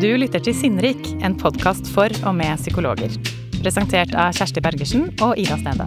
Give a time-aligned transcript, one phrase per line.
[0.00, 3.12] Du lytter til Sinnrik, en podkast for og med psykologer.
[3.58, 5.84] Presentert av Kjersti Bergersen og Ida Stende.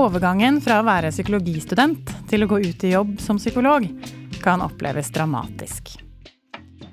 [0.00, 3.84] Overgangen fra å være psykologistudent til å gå ut i jobb som psykolog
[4.40, 5.92] kan oppleves dramatisk.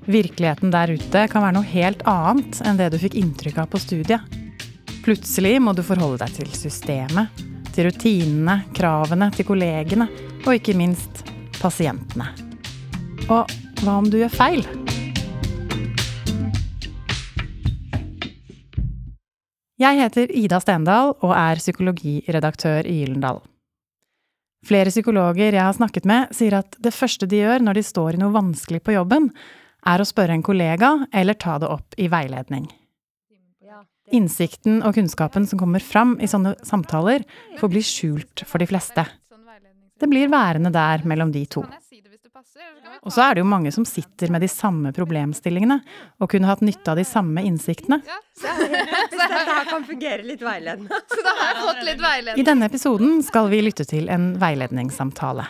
[0.04, 3.80] Virkeligheten der ute kan være noe helt annet enn det du fikk inntrykk av på
[3.80, 4.40] studiet.
[5.08, 10.12] Plutselig må du forholde deg til systemet, til rutinene, kravene, til kollegene
[10.44, 11.30] og ikke minst
[11.64, 12.28] pasientene.
[13.32, 13.48] Og
[13.84, 14.66] hva om du gjør feil?
[19.84, 23.42] Jeg heter Ida Stendal og er psykologiredaktør i Gyllendal.
[24.64, 28.16] Flere psykologer jeg har snakket med, sier at det første de gjør når de står
[28.16, 29.28] i noe vanskelig på jobben,
[29.84, 32.70] er å spørre en kollega eller ta det opp i veiledning.
[34.14, 37.26] Innsikten og kunnskapen som kommer fram i sånne samtaler,
[37.60, 39.04] får bli skjult for de fleste.
[40.04, 41.62] Det blir værende der mellom de to.
[43.04, 45.78] Og så er det jo mange som sitter med de samme problemstillingene,
[46.20, 48.02] og kunne hatt nytte av de samme innsiktene.
[48.44, 51.00] Så dette her kan fungere litt veiledende.
[51.14, 52.42] Så da har jeg fått litt veiledning.
[52.42, 55.48] I denne episoden skal vi lytte til en veiledningssamtale.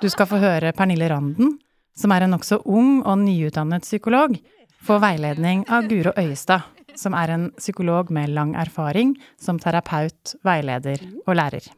[0.00, 1.58] Du skal få høre Pernille Randen,
[1.98, 4.38] som er en nokså ung og nyutdannet psykolog,
[4.80, 11.04] få veiledning av Guro Øyestad, som er en psykolog med lang erfaring som terapeut, veileder
[11.26, 11.68] og lærer.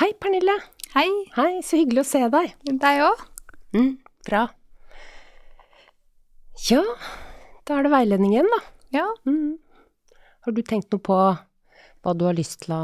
[0.00, 0.54] Hei, Pernille.
[0.94, 1.10] Hei.
[1.36, 2.54] Hei, så hyggelig å se deg.
[2.66, 3.20] Deg òg.
[3.76, 3.92] Mm,
[4.26, 4.44] bra.
[6.68, 6.82] Ja,
[7.66, 8.60] da er det veiledning igjen, da.
[8.94, 9.04] Ja.
[9.28, 9.56] Mm.
[10.46, 11.18] Har du tenkt noe på
[12.04, 12.82] hva du har lyst til å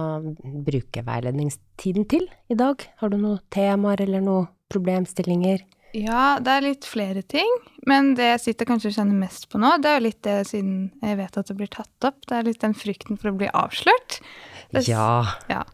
[0.66, 2.86] bruke veiledningstiden til i dag?
[3.02, 5.66] Har du noen temaer eller noen problemstillinger?
[5.98, 7.50] Ja, det er litt flere ting.
[7.90, 10.38] Men det jeg sitter kanskje og kjenner mest på nå, det er jo litt det
[10.52, 12.22] siden jeg vet at det blir tatt opp.
[12.30, 14.20] Det er litt den frykten for å bli avslørt.
[14.70, 15.24] Det, Ja.
[15.50, 15.64] ja.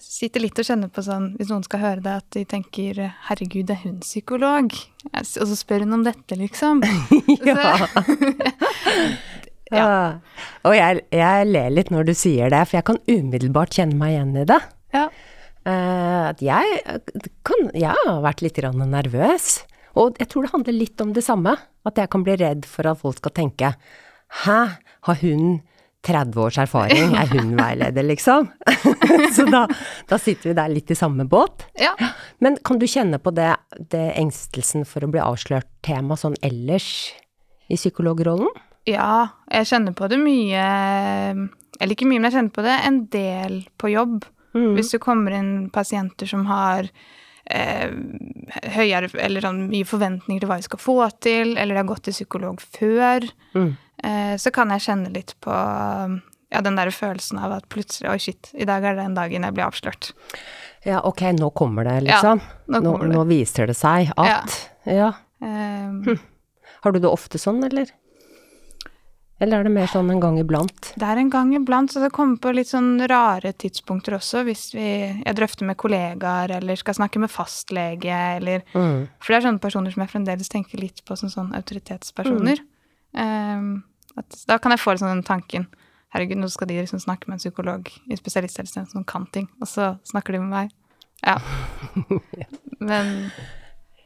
[0.00, 3.70] Sitter litt og kjenner på sånn, hvis noen skal høre det, at de tenker 'herregud,
[3.70, 4.76] er hun psykolog?'
[5.12, 6.82] Og så spør hun om dette, liksom.
[7.48, 7.88] ja.
[9.78, 9.88] ja.
[10.64, 14.16] Og jeg, jeg ler litt når du sier det, for jeg kan umiddelbart kjenne meg
[14.16, 14.60] igjen i det.
[14.94, 15.08] Ja.
[15.62, 16.80] Uh, at jeg,
[17.46, 19.62] kan, jeg har vært litt nervøs.
[19.98, 21.56] Og jeg tror det handler litt om det samme.
[21.86, 23.74] At jeg kan bli redd for at folk skal tenke
[24.42, 24.58] Hæ,
[25.04, 25.60] har hun
[26.06, 27.14] 30 års erfaring?
[27.18, 28.48] Er hun veileder, liksom?
[29.36, 29.66] Så da,
[30.10, 31.66] da sitter vi der litt i samme båt.
[31.78, 31.94] ja.
[32.42, 33.52] Men kan du kjenne på det,
[33.92, 37.12] det engstelsen for å bli avslørt tema sånn ellers
[37.70, 38.50] i psykologrollen?
[38.88, 40.62] Ja, jeg kjenner på det mye
[41.78, 44.24] Eller ikke mye, men jeg kjenner på det en del på jobb.
[44.56, 44.72] Mm.
[44.74, 46.90] Hvis det kommer inn pasienter som har
[47.50, 52.04] høyere eller sånn mye forventninger til hva vi skal få til, eller jeg har gått
[52.08, 53.76] til psykolog før, Mm.
[54.04, 55.50] eh, så kan jeg kjenne litt på
[56.52, 59.42] ja, den der følelsen av at plutselig Oi, shit, i dag er det den dagen
[59.42, 60.12] jeg blir avslørt.
[60.84, 62.40] Ja, ok, nå kommer det, liksom.
[62.68, 63.14] nå nå, kommer det.
[63.16, 65.12] nå viser det seg at Ja.
[65.42, 66.16] Eh,
[66.82, 67.86] Har du det ofte sånn, eller?
[69.42, 70.92] Eller er det mer sånn en gang iblant?
[70.94, 74.68] Det er en gang iblant, så det kommer på litt sånn rare tidspunkter også, hvis
[74.76, 74.86] vi,
[75.18, 79.08] jeg drøfter med kollegaer, eller skal snakke med fastlege, eller Mm.
[79.18, 82.62] For det er sånne personer som jeg fremdeles tenker litt på som sånn autoritetspersoner.
[83.18, 83.82] Ehm,
[84.16, 85.66] at, da kan jeg få sånn den tanken
[86.12, 89.68] Herregud, nå skal de liksom snakke med en psykolog i spesialisthelsetjenesten som kan ting, og
[89.70, 90.74] så snakker de med meg.
[91.24, 91.38] Ja.
[92.90, 93.30] Men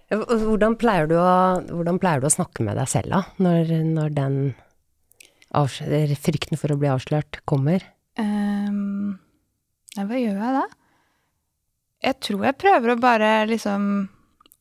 [0.06, 3.22] Hvordan pleier, du å, hvordan pleier du å snakke med deg selv, da?
[3.42, 4.36] Når, når den
[5.52, 7.82] frykten for å bli avslørt kommer?
[8.18, 10.66] Nei, hva gjør jeg da?
[12.06, 14.08] Jeg tror jeg prøver å bare liksom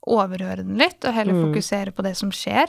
[0.07, 1.53] overhøre den litt, og heller Mm.
[1.53, 2.68] fokusere på det som skjer.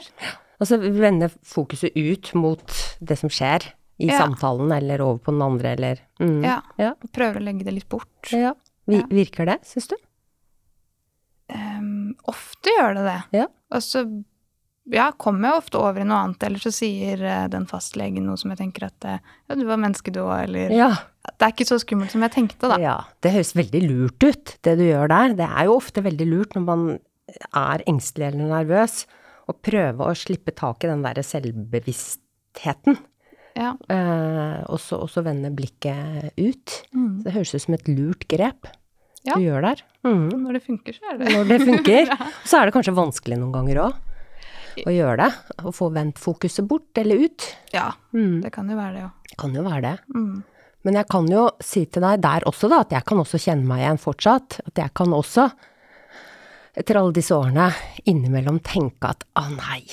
[0.59, 4.19] Altså vende fokuset ut mot det som skjer i Ja.
[4.19, 6.43] samtalen, eller over på den andre, eller mm.
[6.43, 6.61] Ja.
[6.77, 6.93] Ja.
[7.13, 8.31] Prøver å legge det litt bort.
[8.31, 8.53] ja.
[8.87, 9.01] Vi.
[9.03, 9.95] Virker det, syns du?
[11.53, 13.23] Um, ofte gjør det det.
[13.39, 13.47] Ja.
[13.71, 14.03] Og så
[14.91, 18.37] ja, kommer jeg ofte over i noe annet, eller så sier eh, den fastlegen noe
[18.39, 19.17] som jeg tenker at eh,
[19.49, 20.91] ja, du var menneske du òg, eller Ja.
[21.27, 22.77] Det er ikke så skummelt som jeg tenkte, da.
[22.79, 25.33] Ja, det høres veldig lurt ut, det du gjør der.
[25.35, 26.85] Det er jo ofte veldig lurt når man
[27.51, 29.01] er engstelig eller nervøs,
[29.51, 32.97] å prøve å slippe tak i den derre selvbevisstheten,
[33.57, 33.73] Ja.
[33.89, 36.83] eh, og så og så vende blikket ut.
[36.95, 37.23] Mm.
[37.23, 38.67] Det høres ut som et lurt grep
[39.25, 39.33] Ja.
[39.35, 39.81] du gjør der.
[40.05, 40.29] Mm.
[40.45, 42.17] Når det funker, så er det Når det funker.
[42.47, 43.93] Så er det kanskje vanskelig noen ganger òg
[44.85, 45.29] å gjøre det.
[45.65, 47.47] Å få vendt fokuset bort eller ut.
[47.73, 48.41] Ja, Mm.
[48.43, 49.33] det kan jo være det òg.
[49.37, 49.95] Kan jo være det.
[50.15, 50.43] Mm.
[50.85, 53.65] Men jeg kan jo si til deg der også, da, at jeg kan også kjenne
[53.67, 54.59] meg igjen fortsatt.
[54.67, 55.51] At jeg kan også,
[56.77, 57.71] etter alle disse årene,
[58.05, 59.83] innimellom tenke at å nei,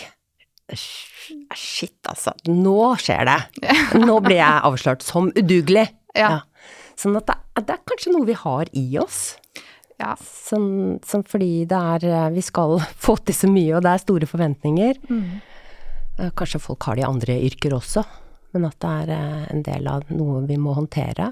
[1.55, 3.39] shit altså, nå skjer det.
[4.07, 5.89] Nå blir jeg avslørt som udugelig.
[6.17, 6.41] Ja.
[6.99, 9.37] Sånn at det, det er kanskje noe vi har i oss.
[10.01, 10.15] Ja.
[10.19, 14.03] Sånn, sånn fordi det er eh, Vi skal få til så mye, og det er
[14.03, 14.99] store forventninger.
[15.09, 15.41] Mm.
[16.19, 18.05] Eh, Kanskje folk har det i andre yrker også,
[18.55, 21.31] men at det er eh, en del av noe vi må håndtere.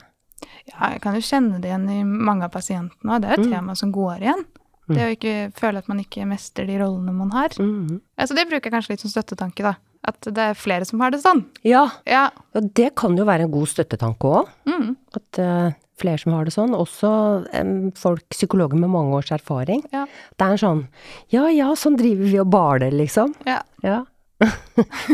[0.66, 3.42] Ja, jeg kan jo kjenne det igjen i mange av pasientene, og det er jo
[3.42, 3.54] et Mm.
[3.54, 4.44] tema som går igjen.
[4.92, 7.54] Det å ikke føle at man ikke mestrer de rollene man har.
[7.62, 8.00] Mm.
[8.18, 9.76] Altså, det bruker jeg kanskje litt som støttetanke, da.
[10.04, 11.44] At det er flere som har det sånn.
[11.64, 12.24] Ja, Ja.
[12.58, 14.48] og det kan jo være en god støttetanke òg.
[14.66, 14.96] Mm.
[15.16, 15.70] At eh,
[16.02, 16.76] flere som har det sånn.
[16.76, 17.10] Også
[17.46, 19.84] um, folk, psykologer med mange års erfaring.
[19.94, 20.06] Ja.
[20.36, 20.86] Det er en sånn
[21.34, 23.36] Ja ja, sånn driver vi og baler, liksom.
[23.48, 23.60] Ja.
[23.86, 24.02] Ja.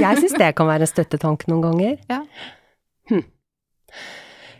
[0.03, 1.99] Jeg syns det kan være en støttetanke noen ganger.
[2.11, 2.23] Ja.
[3.13, 3.27] Hm.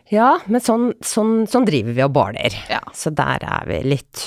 [0.09, 2.55] Ja, men sånn, sånn, sånn driver vi og baler.
[2.71, 2.81] Ja.
[2.97, 4.25] Så der er vi litt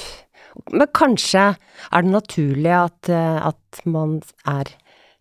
[0.70, 4.68] Men kanskje er det naturlig at, eh, at man er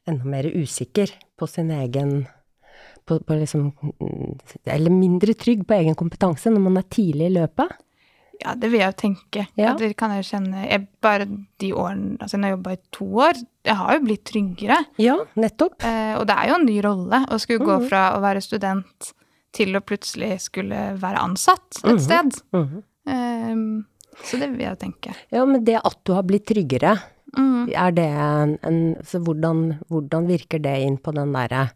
[0.10, 2.26] enda mer usikker på sin egen
[3.12, 4.34] på, på liksom mm,
[4.72, 7.78] Eller mindre trygg på egen kompetanse når man er tidlig i løpet.
[8.42, 9.44] Ja, det vil jeg jo tenke.
[9.60, 9.76] Ja.
[9.78, 11.28] Det kan jeg jo kjenne jeg, Bare
[11.62, 14.78] de årene Altså, når jeg jobba i to år, jeg har jo blitt tryggere.
[14.98, 15.76] Ja, nettopp.
[15.86, 17.88] Eh, og det er jo en ny rolle å skulle gå Mhm.
[17.92, 19.12] fra å være student
[19.54, 22.00] til å plutselig skulle være ansatt et Mhm.
[22.00, 22.42] sted.
[22.56, 22.84] Mhm.
[23.06, 25.14] Eh, så det vil jeg jo tenke.
[25.32, 26.98] Ja, men det at du har blitt tryggere,
[27.38, 27.70] Mm.
[27.72, 31.70] er det en, en Så hvordan, hvordan virker det inn på den derre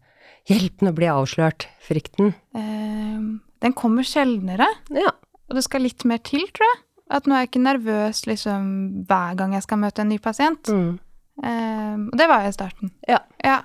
[0.50, 2.34] Hjelp, nå blir jeg avslørt, frykten?
[2.54, 3.22] Eh,
[3.66, 5.10] den kommer sjeldnere, Ja.
[5.50, 6.82] og det skal litt mer til, tror jeg.
[7.10, 10.64] At nå er jeg ikke nervøs liksom hver gang jeg skal møte en ny pasient.
[10.70, 11.00] Mm.
[11.44, 12.92] Eh, og det var jeg i starten.
[13.08, 13.20] Ja.
[13.44, 13.62] Ja.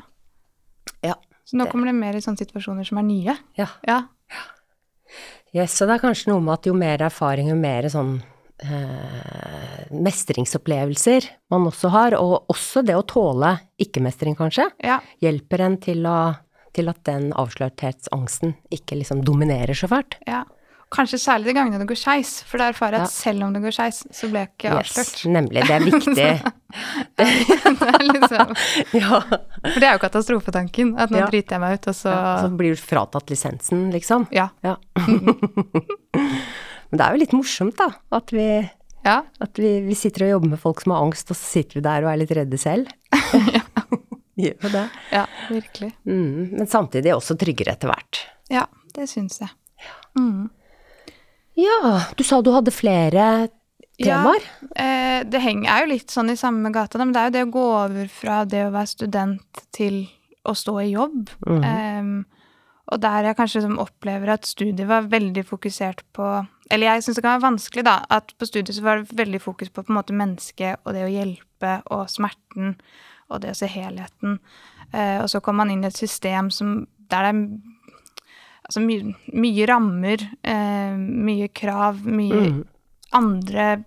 [1.05, 1.15] Ja.
[1.45, 3.37] Så nå Det- kommer det mer i sånne situasjoner som er nye.
[3.57, 3.67] ja.
[3.87, 4.03] Ja.
[5.53, 8.23] Yes, så det er kanskje noe med at jo mer erfaring, jo mer sånn
[8.63, 15.01] eh, mestringsopplevelser man også har, og også det å tåle ikke-mestring, kanskje, ja.
[15.21, 16.37] hjelper en til, å,
[16.77, 20.17] til at den avslørthetsangsten ikke liksom dominerer så fælt.
[20.29, 20.45] Ja.
[20.91, 23.15] Kanskje særlig de gangene det går skeis, for da erfarer jeg at Ja.
[23.15, 25.13] selv om det går skeis, så ble jeg ikke avslørt.
[25.15, 25.63] Yes, nemlig.
[25.69, 26.15] Det er viktig.
[27.21, 28.55] det er liksom,
[28.99, 29.21] ja.
[29.21, 31.29] for det er jo katastrofetanken, at nå Ja.
[31.31, 32.33] driter jeg meg ut, og så ja.
[32.43, 34.27] Så blir du fratatt lisensen, liksom.
[34.35, 34.49] Ja.
[34.67, 34.75] Ja.
[36.91, 37.93] Men det er jo litt morsomt, da.
[38.11, 38.49] At vi
[39.07, 39.21] Ja.
[39.41, 41.87] At vi, vi sitter og jobber med folk som har angst, og så sitter vi
[41.87, 42.91] der og er litt redde selv.
[44.41, 44.87] Gjør jo det.
[45.13, 45.93] ja virkelig.
[46.07, 48.23] Mm, men samtidig også tryggere etter hvert.
[48.51, 48.67] Ja,
[48.97, 49.53] det syns jeg.
[50.19, 50.49] Mm.
[51.61, 53.27] Ja, du sa du hadde flere
[54.01, 54.45] temaer.
[54.75, 57.47] Ja, det henger, er jo litt sånn i samme gata, men det er jo det
[57.47, 60.03] å gå over fra det å være student til
[60.49, 61.33] å stå i jobb.
[61.47, 61.65] Mm.
[61.65, 62.15] Um,
[62.91, 66.27] og der jeg kanskje som opplever at studiet var veldig fokusert på
[66.71, 69.41] Eller jeg syns det kan være vanskelig, da, at på studiet så var det veldig
[69.43, 72.77] fokus på på en måte mennesket og det å hjelpe og smerten
[73.31, 74.39] og det å se helheten.
[74.93, 77.43] Eh, og så kommer man inn i et system som der det er
[78.71, 82.65] altså mye, mye rammer, eh, mye krav, mye Mm.
[83.13, 83.85] andre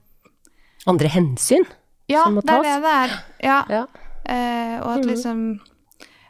[0.86, 1.63] Andre hensyn.
[2.10, 3.13] Ja, som må det er det det er.
[3.42, 3.60] Ja.
[3.69, 3.86] Ja.
[4.25, 5.07] Eh, og at Mhm.
[5.07, 5.60] liksom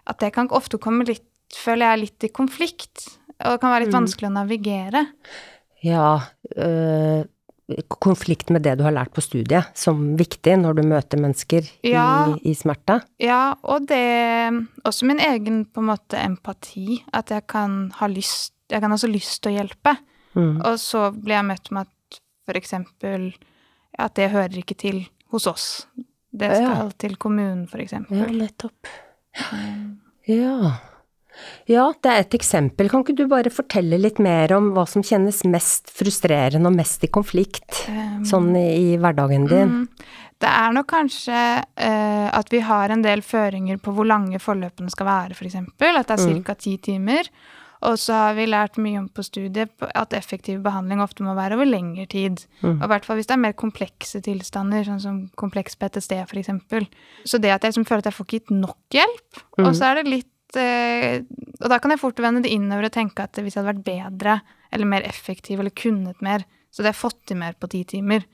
[0.06, 1.24] At det kan ofte komme litt,
[1.56, 3.18] føler jeg, litt i konflikt.
[3.40, 4.02] Og det kan være litt mm.
[4.02, 5.08] vanskelig å navigere.
[5.82, 6.20] Ja,
[6.58, 7.24] øh,
[8.04, 12.36] konflikt med det du har lært på studiet, som viktig når du møter mennesker Ja.
[12.36, 13.02] i, i smerte.
[13.24, 17.04] Ja, og det Også min egen på en måte empati.
[17.14, 19.98] At jeg kan ha lyst Jeg kan ha så lyst til å hjelpe.
[20.36, 20.62] Mm.
[20.66, 23.34] Og så blir jeg møtt med at for eksempel
[24.00, 25.88] At det hører ikke til hos oss.
[26.34, 26.56] Det Ja.
[26.76, 28.18] skal til kommunen, for eksempel.
[28.18, 28.88] Ja, nettopp.
[30.28, 30.72] Ja.
[31.68, 32.90] Ja, det er et eksempel.
[32.92, 37.04] Kan ikke du bare fortelle litt mer om hva som kjennes mest frustrerende og mest
[37.04, 39.74] i konflikt, Um, sånn i, hverdagen din?
[39.84, 39.88] Mm.
[40.44, 44.92] Det er nok kanskje uh, at vi har en del føringer på hvor lange forløpene
[44.92, 45.56] skal være, f.eks.
[45.56, 46.44] At det er Mm.
[46.44, 46.54] ca.
[46.56, 47.30] ti timer.
[47.84, 51.56] Og så har vi lært mye om på studiet at effektiv behandling ofte må være
[51.58, 52.46] over lengre tid.
[52.62, 52.78] Mm.
[52.80, 56.48] Og i hvert fall hvis det er mer komplekse tilstander, sånn som kompleks PTSD f.eks.
[57.28, 59.68] Så det at jeg liksom føler at jeg får ikke gitt nok hjelp, Mm.
[59.68, 60.30] og så er det litt
[60.60, 61.24] eh,
[61.62, 63.88] Og da kan jeg fort vende det innover og tenke at hvis jeg hadde vært
[63.88, 64.38] bedre
[64.74, 68.26] eller mer effektiv eller kunnet mer, så hadde jeg fått til mer på ti timer.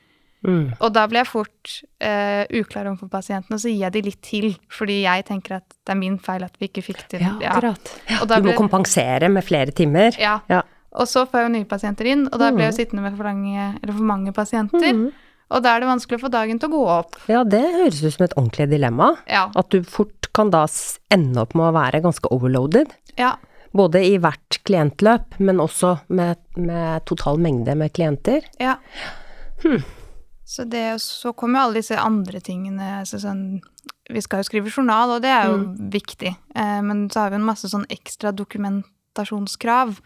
[0.47, 0.71] Mm.
[0.79, 4.19] Og da blir jeg fort uh, uklar overfor pasienten, og så gir jeg de litt
[4.23, 7.33] til, fordi jeg tenker at det er min feil at vi ikke fikk til Ja,
[7.51, 7.91] akkurat.
[8.07, 8.21] Ja.
[8.23, 8.59] Du må ble...
[8.59, 10.15] kompensere med flere timer.
[10.21, 10.37] Ja.
[10.51, 10.63] Ja.
[10.99, 13.17] Og så får jeg jo nye pasienter inn, og da blir jeg jo sittende med
[13.17, 14.95] for, lange, eller for mange pasienter.
[14.95, 15.09] Mm.
[15.49, 17.19] Og da er det vanskelig å få dagen til å gå opp.
[17.29, 19.11] Ja, det høres ut som et ordentlig dilemma.
[19.29, 19.47] Ja.
[19.57, 20.65] At du fort kan da
[21.11, 22.87] ende opp med å være ganske overloaded.
[23.17, 23.35] ja.
[23.71, 28.41] Både i hvert klientløp, men også med, med total mengde med klienter.
[28.59, 28.77] ja.
[29.63, 29.83] Hmm.
[30.49, 33.03] Så det, så kommer jo alle disse andre tingene.
[33.05, 33.61] så sånn,
[34.09, 35.89] vi skal jo skrive journal, og det er jo Mm.
[35.93, 36.31] viktig.
[36.55, 39.99] Eh, men så har vi en masse sånn ekstra dokumentasjonskrav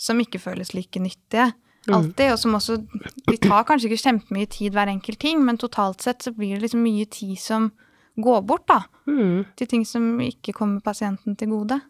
[0.00, 1.50] som ikke føles like nyttige.
[1.90, 2.32] Alltid.
[2.32, 2.78] Og som også
[3.28, 6.62] Vi tar kanskje ikke kjempemye tid hver enkelt ting, men totalt sett så blir det
[6.70, 7.70] liksom mye tid som
[8.16, 8.80] går bort, da.
[9.06, 9.44] Mm.
[9.56, 11.80] Til ting som ikke kommer pasienten til gode.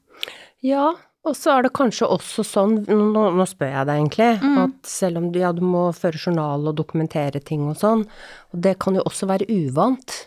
[0.62, 0.90] Ja,
[1.24, 4.58] og så er det kanskje også sånn, nå, nå spør jeg deg egentlig, Mm.
[4.64, 8.06] at selv om du, ja, du må føre journal og dokumentere ting og sånn,
[8.52, 10.26] og det kan jo også være uvant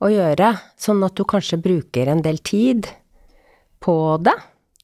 [0.00, 2.88] å gjøre, sånn at du kanskje bruker en del tid
[3.80, 4.36] på det.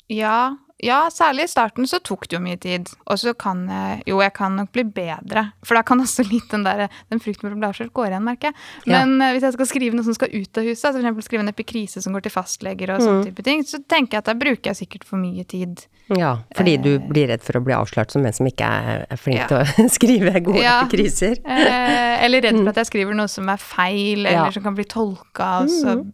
[0.08, 2.90] Ja, ja, særlig i starten så tok det jo mye tid.
[3.08, 5.52] Og så kan jeg Jo, jeg kan nok bli bedre.
[5.64, 8.26] For da kan også litt den der Den frykten for å bli avslørt går igjen,
[8.26, 8.54] merker jeg.
[8.92, 9.30] Men ja.
[9.32, 12.02] hvis jeg skal skrive noe som skal ut av huset, altså eksempel skrive en epikrise
[12.04, 13.06] som går til fastleger og Mm.
[13.06, 15.86] sånne type ting, så tenker jeg at da bruker jeg sikkert for mye tid.
[16.12, 19.38] Ja, fordi du blir redd for å bli avslørt som en som ikke er, flink
[19.40, 19.46] Ja.
[19.48, 20.82] til å skrive gode Ja.
[20.84, 21.40] epikriser.
[21.44, 24.84] Eh, eller redd for at jeg skriver noe som er feil, eller som kan bli
[24.84, 26.12] tolka, og så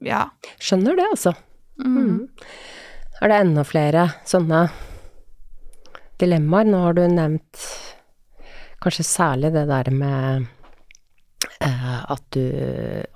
[0.00, 0.28] Ja.
[0.62, 1.34] Skjønner det, altså.
[1.84, 2.28] Mm.
[3.18, 4.68] Er det enda flere sånne
[6.22, 6.68] dilemmaer?
[6.70, 7.64] Nå har du nevnt
[8.82, 10.46] kanskje særlig det der med
[11.58, 12.44] eh, at, du,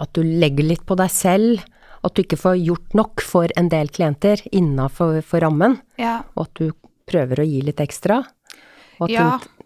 [0.02, 1.62] at du legger litt på deg selv.
[2.02, 5.78] At du ikke får gjort nok for en del klienter innafor for rammen.
[6.02, 6.22] Ja.
[6.34, 6.72] Og at du
[7.06, 8.24] prøver å gi litt ekstra.
[9.10, 9.28] Ja.
[9.38, 9.62] du,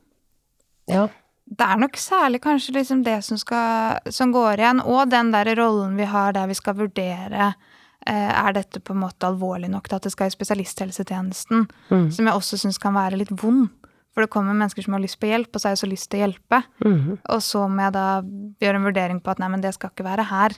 [0.93, 1.07] ja.
[1.47, 5.49] Det er nok særlig kanskje liksom det som, skal, som går igjen, og den der
[5.57, 7.75] rollen vi har der vi skal vurdere eh,
[8.15, 12.11] er dette på en måte alvorlig nok til at det skal i spesialisthelsetjenesten, Mm.
[12.13, 13.69] som jeg også syns kan være litt vond.
[14.15, 16.09] For det kommer mennesker som har lyst på hjelp, og så har jeg så lyst
[16.11, 16.63] til å hjelpe.
[16.85, 17.19] Mm.
[17.29, 18.23] Og så må jeg da
[18.65, 20.57] gjøre en vurdering på at nei, men det skal ikke være her.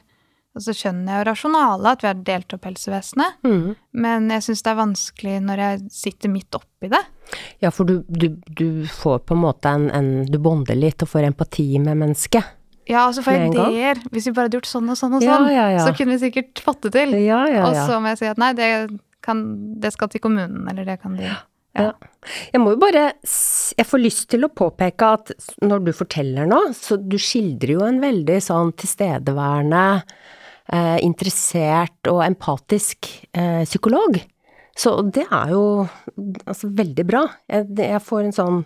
[0.56, 3.34] Og så skjønner jeg jo rasjonalet, at vi har delt opp helsevesenet.
[3.44, 3.76] Mm.
[3.92, 7.02] Men jeg syns det er vanskelig når jeg sitter midt oppi det.
[7.60, 11.08] Ja, for du, du, du får på en måte en, en Du bonder litt og
[11.10, 12.54] får empati med mennesket.
[12.88, 13.52] Ja, altså gang.
[13.52, 14.00] ideer.
[14.10, 15.84] Hvis vi bare hadde gjort sånn og sånn og sånn, ja, ja.
[15.84, 17.12] så kunne vi sikkert fått det til.
[17.12, 18.70] Og så må jeg si at nei, det,
[19.24, 19.44] kan,
[19.82, 21.28] det skal til kommunen, eller det kan de.
[21.28, 21.92] Ja.
[22.50, 25.30] Jeg må jo bare Jeg får lyst til å påpeke at
[25.62, 29.84] når du forteller nå, så du skildrer jo en veldig sånn tilstedeværende,
[30.72, 34.18] eh, interessert og empatisk eh, psykolog.
[34.78, 35.62] Så det er jo
[36.46, 37.24] altså veldig bra.
[37.50, 38.60] Jeg, jeg får en sånn,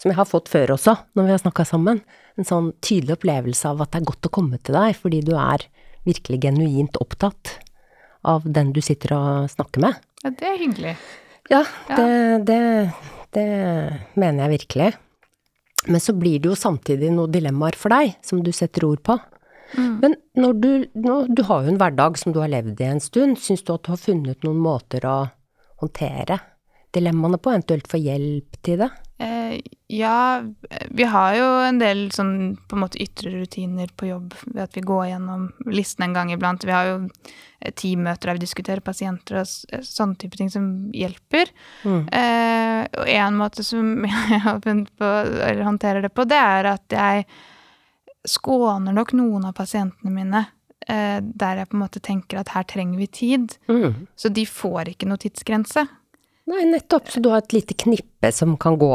[0.00, 2.02] som jeg har fått før også, når vi har snakka sammen,
[2.36, 5.32] en sånn tydelig opplevelse av at det er godt å komme til deg, fordi du
[5.40, 5.64] er
[6.06, 7.56] virkelig genuint opptatt
[8.26, 10.02] av den du sitter og snakker med.
[10.24, 10.96] Ja, det er hyggelig.
[11.50, 11.96] Ja, Ja.
[11.96, 12.60] Det, det,
[13.36, 13.48] det
[14.18, 14.92] mener jeg virkelig.
[15.86, 19.14] Men så blir det jo samtidig noen dilemmaer for deg, som du setter ord på.
[19.76, 19.94] Mm.
[20.02, 23.02] Men når du, når du har jo en hverdag som du har levd i en
[23.02, 25.16] stund, syns du at du har funnet noen måter å
[25.82, 26.40] håndtere
[26.96, 28.90] dilemmaene på, eventuelt få hjelp til det?
[29.18, 30.42] Eh, ja,
[30.90, 34.76] vi har jo en del sånn på en måte ytre rutiner på jobb ved at
[34.76, 36.66] vi går gjennom listen en gang iblant.
[36.68, 40.68] Vi har jo eh, teammøter der vi diskuterer pasienter og eh, sånne type ting som
[40.92, 41.52] hjelper.
[41.88, 42.02] Mm.
[42.12, 45.12] Eh, og en måte som jeg har funnet på,
[45.48, 47.24] eller håndterer det på, det er at jeg
[48.26, 50.44] skåner nok noen av pasientene mine
[50.90, 53.56] eh, der jeg på en måte tenker at her trenger vi tid.
[53.70, 54.10] Mm.
[54.12, 55.86] Så de får ikke noe tidsgrense.
[56.46, 57.10] Nei, nettopp.
[57.10, 58.92] Så du har et lite knippe som kan gå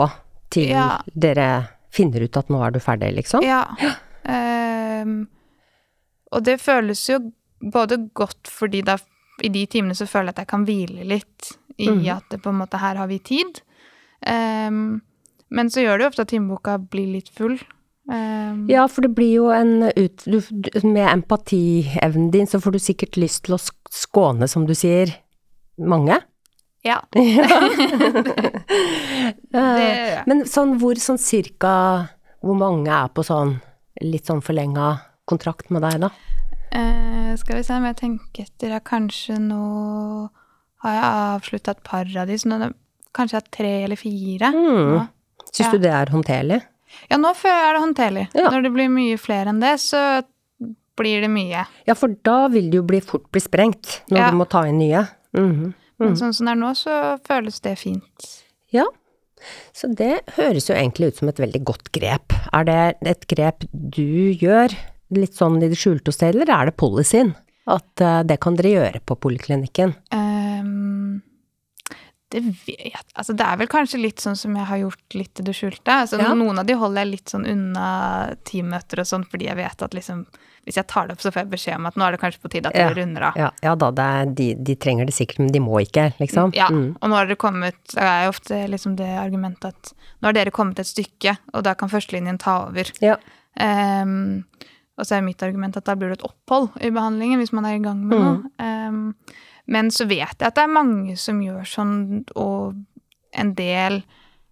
[0.51, 1.01] til Ja.
[1.13, 3.43] dere finner ut at nå er du ferdig, liksom?
[3.43, 3.65] Ja.
[4.23, 5.27] Um,
[6.31, 7.19] og det føles jo
[7.61, 8.97] både godt fordi da
[9.43, 12.01] i de timene så føler jeg at jeg kan hvile litt i mm.
[12.13, 13.61] at det på en måte her har vi tid.
[14.21, 15.01] Um,
[15.49, 17.57] men så gjør det jo ofte at timeboka blir litt full.
[18.11, 20.23] Um, Ja, for det blir jo en ut...
[20.25, 20.39] Du,
[20.87, 25.11] med empatievnen din, så får du sikkert lyst til å skåne, som du sier,
[25.77, 26.21] mange.
[26.83, 27.01] Ja.
[29.53, 32.07] Eh, Det- Men sånn hvor sånn cirka
[32.41, 33.57] Hvor mange er på sånn
[34.01, 36.09] litt sånn forlenga kontrakt med deg, da?
[36.71, 38.69] Eh, skal vi se om jeg tenker etter.
[38.73, 40.29] Jeg kanskje nå
[40.81, 42.71] har jeg avslutta et par av de, så nå er det
[43.13, 44.49] kanskje jeg har tre eller fire.
[44.55, 45.09] Mm.
[45.51, 45.71] Syns Ja.
[45.71, 46.61] du det er håndterlig?
[47.11, 48.25] Ja, nå er det håndterlig.
[48.33, 48.49] Ja.
[48.49, 50.23] Når det blir mye flere enn det, så
[50.97, 51.67] blir det mye.
[51.85, 54.31] Ja, for da vil det jo bli fort bli sprengt, når Ja.
[54.31, 55.07] du må ta inn nye.
[55.35, 55.73] Mhm.
[56.01, 58.31] Men sånn som det er nå, så føles det fint.
[58.73, 58.87] Ja,
[59.73, 62.35] så det høres jo egentlig ut som et veldig godt grep.
[62.53, 62.79] Er det
[63.09, 64.75] et grep du gjør
[65.15, 67.33] litt sånn i det skjulte hos deg, eller er det policyen?
[67.69, 69.93] At eh, det kan dere gjøre på poliklinikken?
[70.13, 71.21] Um,
[72.31, 75.45] det vet Altså, det er vel kanskje litt sånn som jeg har gjort litt i
[75.45, 75.97] det skjulte.
[76.03, 76.31] Altså, Ja.
[76.37, 77.89] Noen av de holder jeg litt sånn unna
[78.47, 80.25] teammøter og sånn, fordi jeg vet at liksom
[80.65, 82.41] Hvis jeg tar det opp, så får jeg beskjed om at nå er det kanskje
[82.43, 83.37] på tide at dere runder av.
[83.39, 86.53] Ja, ja da, det er, de, de trenger det sikkert, men de må ikke, liksom.
[86.53, 86.95] Ja, Mm.
[87.01, 90.33] og nå har dere kommet Det er jo ofte liksom det argumentet at nå har
[90.37, 92.91] dere kommet et stykke, og da kan førstelinjen ta over.
[93.01, 93.17] Ja.
[93.59, 94.43] Um,
[94.97, 97.65] og så er mitt argument at da blir det et opphold i behandlingen hvis man
[97.65, 98.35] er i gang med noe.
[98.61, 99.15] Um,
[99.71, 101.95] men så vet jeg at det er mange som gjør sånn,
[102.35, 102.75] og
[103.33, 104.01] en del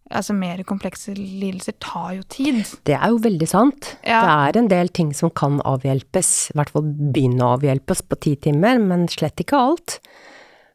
[0.09, 2.63] altså mer komplekse lidelser tar jo tid.
[2.87, 3.91] Det er jo veldig sant.
[4.03, 4.21] Ja.
[4.23, 8.19] Det er en del ting som kan avhjelpes, i hvert fall begynne å avhjelpes på
[8.25, 9.99] ti timer, men slett ikke alt.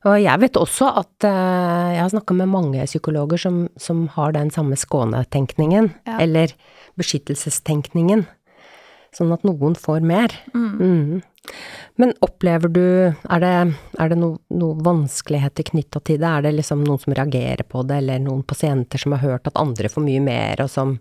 [0.04, 4.34] Og jeg vet også at uh, jeg har snakka med mange psykologer som, som har
[4.36, 6.18] den samme skånetenkningen, Ja.
[6.20, 6.52] eller
[7.00, 8.26] beskyttelsestenkningen,
[9.14, 10.34] sånn at noen får mer.
[10.54, 11.22] Mm.
[12.00, 13.54] Men opplever du, er det,
[14.00, 16.30] er det noen noe vanskeligheter knytta til det?
[16.30, 19.60] Er det liksom noen som reagerer på det, eller noen pasienter som har hørt at
[19.60, 20.96] andre får mye mer, og som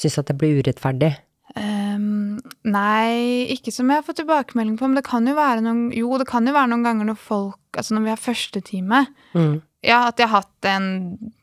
[0.00, 1.12] syns at det blir urettferdig?
[1.52, 5.90] Um, nei, ikke som jeg har fått tilbakemelding på, men det kan jo være noen
[5.92, 9.02] Jo, det kan jo være noen ganger når folk Altså når vi har første time.
[9.36, 9.54] Mm.
[9.84, 10.88] Ja, at jeg har hatt en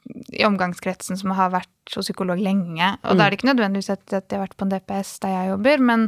[0.10, 2.96] i omgangskretsen som har vært hos psykolog lenge.
[3.04, 5.36] Og da er det ikke nødvendigvis at, at jeg har vært på en DPS der
[5.36, 6.08] jeg jobber, men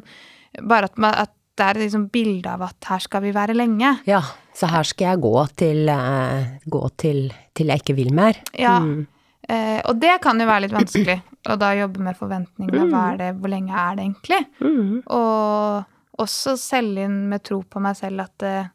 [0.68, 3.94] bare at, man, at det er liksom bilde av at her skal vi være lenge.
[4.10, 4.22] Ja,
[4.58, 7.26] så her skal jeg gå til, eh, gå til,
[7.58, 8.40] til jeg ikke vil mer.
[8.58, 8.80] Ja.
[8.82, 9.06] Mm.
[9.52, 11.22] Eh, og det kan jo være litt vanskelig.
[11.50, 12.86] Og da jobbe med forventningene.
[12.92, 14.42] Hva er det, hvor lenge er det egentlig?
[14.62, 15.02] Mm.
[15.18, 18.70] Og også selge inn med tro på meg selv at eh,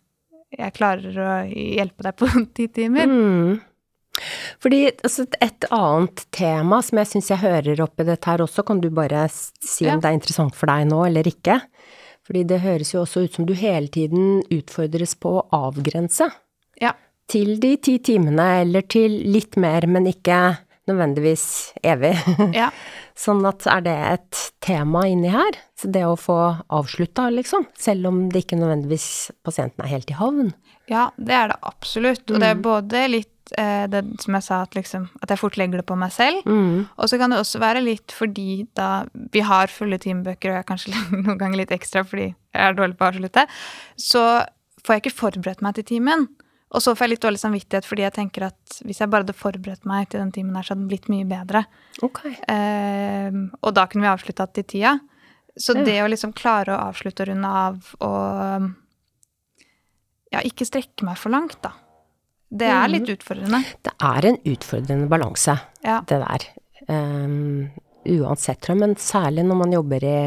[0.56, 3.10] jeg klarer å hjelpe deg på ti timer.
[3.10, 3.56] Mm.
[4.62, 8.80] Fordi altså, et annet tema som jeg syns jeg hører oppi dette her også, kan
[8.80, 9.96] du bare si om Ja.
[10.02, 11.60] det er interessant for deg nå eller ikke?
[12.26, 16.26] Fordi det høres jo også ut som du hele tiden utfordres på å avgrense.
[16.82, 16.94] Ja.
[17.30, 20.56] Til de ti timene, eller til litt mer, men ikke
[20.86, 22.14] nødvendigvis evig.
[22.54, 22.70] Ja.
[23.16, 25.56] Sånn at er det et tema inni her?
[25.78, 26.36] Så det å få
[26.68, 27.64] avslutta, liksom?
[27.78, 29.06] Selv om det ikke nødvendigvis
[29.46, 30.52] pasienten er helt i havn?
[30.90, 32.26] Ja, det er det absolutt.
[32.30, 35.78] Og det er både litt det som jeg sa, at, liksom, at jeg fort legger
[35.78, 36.42] det på meg selv.
[36.48, 36.86] Mm.
[36.98, 40.66] Og så kan det også være litt fordi da vi har fulle timebøker, og jeg
[40.66, 40.94] kanskje
[41.26, 43.46] noen ganger litt ekstra fordi jeg er dårlig på å avslutte,
[44.00, 44.24] så
[44.86, 46.26] får jeg ikke forberedt meg til timen.
[46.74, 49.36] Og så får jeg litt dårlig samvittighet fordi jeg tenker at hvis jeg bare hadde
[49.38, 51.62] forberedt meg til den timen her, så hadde den blitt mye bedre.
[52.02, 52.34] Okay.
[52.50, 54.96] Eh, og da kunne vi avslutta til tida.
[55.56, 55.84] Så Ja.
[55.86, 58.74] det å liksom klare å avslutte og runde av og
[60.34, 61.70] ja, ikke strekke meg for langt, da.
[62.48, 63.62] Det er litt utfordrende.
[63.82, 66.00] Det er en utfordrende balanse, Ja.
[66.06, 66.44] det der.
[66.88, 67.70] Um,
[68.06, 70.18] uansett, men særlig når man jobber i,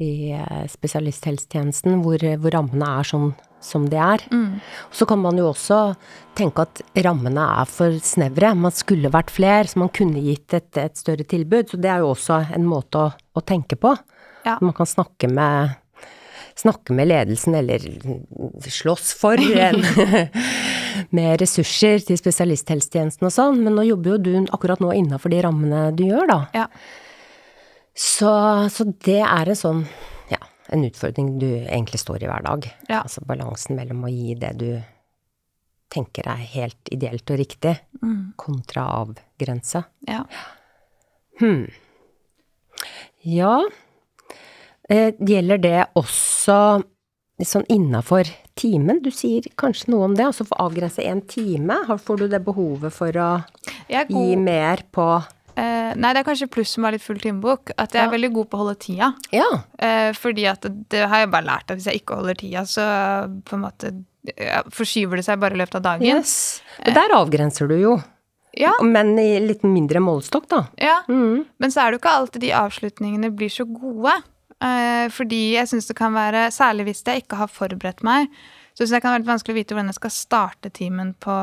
[0.00, 4.22] i eh, spesialisthelsetjenesten, hvor, hvor rammene er sånn som de er.
[4.32, 4.60] Mm.
[4.94, 5.94] Så kan man jo også
[6.38, 8.54] tenke at rammene er for snevre.
[8.54, 11.72] Man skulle vært flere, så man kunne gitt et, et større tilbud.
[11.72, 13.96] Så det er jo også en måte å, å tenke på.
[14.46, 14.56] Ja.
[14.62, 15.74] Man kan snakke med,
[16.58, 17.84] snakke med ledelsen, eller
[18.66, 19.78] slåss for en,
[21.16, 25.40] med ressurser til spesialisthelsetjenesten og sånn, men nå jobber jo du akkurat nå innafor de
[25.46, 26.38] rammene du gjør, da.
[26.56, 26.66] Ja.
[27.98, 28.30] Så,
[28.74, 29.80] så det er en sånn,
[30.30, 30.38] ja,
[30.74, 32.68] en utfordring du egentlig står i hver dag.
[32.90, 33.00] Ja.
[33.04, 34.68] Altså balansen mellom å gi det du
[35.94, 38.32] tenker er helt ideelt og riktig, Mm.
[38.38, 39.80] kontra avgrense.
[40.06, 40.20] ja.
[41.40, 41.64] Hmm.
[43.26, 43.56] Ja,
[44.88, 46.58] gjelder det også
[47.44, 49.02] sånn innafor timen?
[49.04, 51.76] Du sier kanskje noe om det, altså for å avgrense en time.
[52.02, 53.32] Får du det behovet for å
[53.88, 55.10] er gi mer på
[55.58, 57.72] Uh, Nei, det er kanskje pluss å ha litt full timebok.
[57.82, 59.08] At jeg er veldig god på å holde tida.
[59.34, 59.46] Ja.
[59.74, 62.62] Uh, fordi at det, det har jeg bare lært at hvis jeg ikke holder tida,
[62.68, 62.84] så
[63.48, 63.90] på en måte
[64.36, 66.06] ja, forskyver det seg bare i løpet av dagen.
[66.06, 66.60] Yes.
[66.84, 67.96] Men der avgrenser du jo,
[68.58, 70.62] Ja, men i litt mindre målestokk, da.
[70.78, 71.00] ja.
[71.10, 71.44] Mm.
[71.58, 74.14] Men så er det jo ikke alltid de avslutningene blir så gode.
[74.64, 78.30] Eh, fordi jeg syns det kan være, særlig hvis jeg ikke har forberedt meg,
[78.74, 81.14] så syns jeg det kan være litt vanskelig å vite hvordan jeg skal starte timen
[81.22, 81.36] på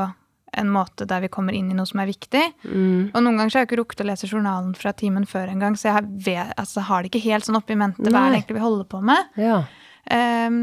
[0.55, 2.43] en måte der vi kommer inn i noe som er viktig.
[2.63, 3.11] Mm.
[3.11, 5.75] Og noen ganger så har jeg ikke rukket å lese journalen fra timen før engang,
[5.79, 8.59] så jeg vet, altså, har det ikke helt sånn oppi mente hva er det egentlig
[8.59, 9.39] vi holder på med.
[9.39, 9.57] Ja.
[10.05, 10.59] Um,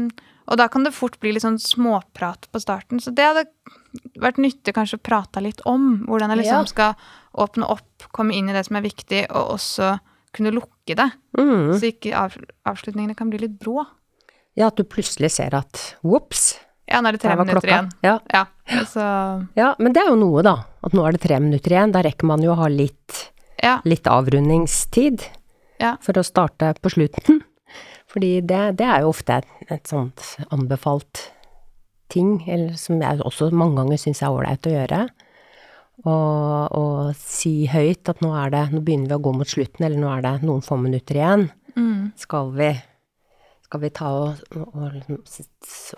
[0.49, 2.99] og da kan det fort bli litt sånn småprat på starten.
[2.99, 3.45] Så det hadde
[4.19, 6.03] vært nyttig kanskje å prate litt om.
[6.07, 6.71] Hvordan jeg liksom Ja.
[6.73, 6.95] skal
[7.45, 9.99] åpne opp, komme inn i det som er viktig, og også
[10.33, 11.09] kunne lukke det.
[11.37, 11.73] Mm.
[11.79, 12.35] Så ikke av,
[12.69, 13.83] avslutningene kan bli litt brå.
[14.57, 17.69] ja, at du plutselig ser at whoops, Ja, nå er det tre minutter klokka.
[17.71, 17.91] igjen.
[18.03, 18.17] Ja.
[18.33, 18.41] Ja,
[18.75, 19.03] altså.
[19.55, 20.57] ja, men det er jo noe, da.
[20.83, 21.93] At nå er det tre minutter igjen.
[21.95, 23.21] Da rekker man jo å ha litt
[23.63, 23.77] ja.
[23.87, 25.23] litt avrundingstid
[25.79, 25.95] Ja.
[26.03, 27.39] for å starte på slutten.
[28.11, 30.21] Fordi det, det er jo ofte et, et sånt
[30.53, 31.29] anbefalt
[32.13, 34.99] ting, eller som jeg også mange ganger syns er ålreit å gjøre.
[36.01, 39.85] Og, og si høyt at nå er det, nå begynner vi å gå mot slutten,
[39.85, 41.45] eller nå er det noen få minutter igjen.
[41.77, 42.11] Mm.
[42.19, 42.71] Skal vi,
[43.67, 44.41] skal vi ta og,
[44.73, 44.97] og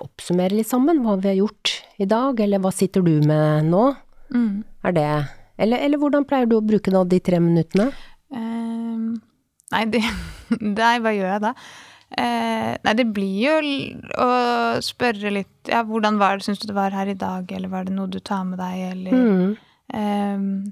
[0.03, 3.87] oppsummere litt sammen hva vi har gjort i dag, eller hva sitter du med nå?
[4.35, 4.63] Mm.
[4.83, 5.09] Er det
[5.61, 7.87] Eller, eller hvordan pleier du å bruke da de tre minuttene?
[8.35, 9.15] Uh,
[9.71, 10.01] nei, det,
[10.59, 11.53] nei, hva gjør jeg da?
[12.15, 13.53] Uh, nei, det blir jo
[14.21, 14.27] å
[14.83, 17.87] spørre litt Ja, hvordan var det, syns du det var her i dag, eller var
[17.87, 19.55] det noe du tar med deg, eller Mm.
[19.93, 20.71] Ehm,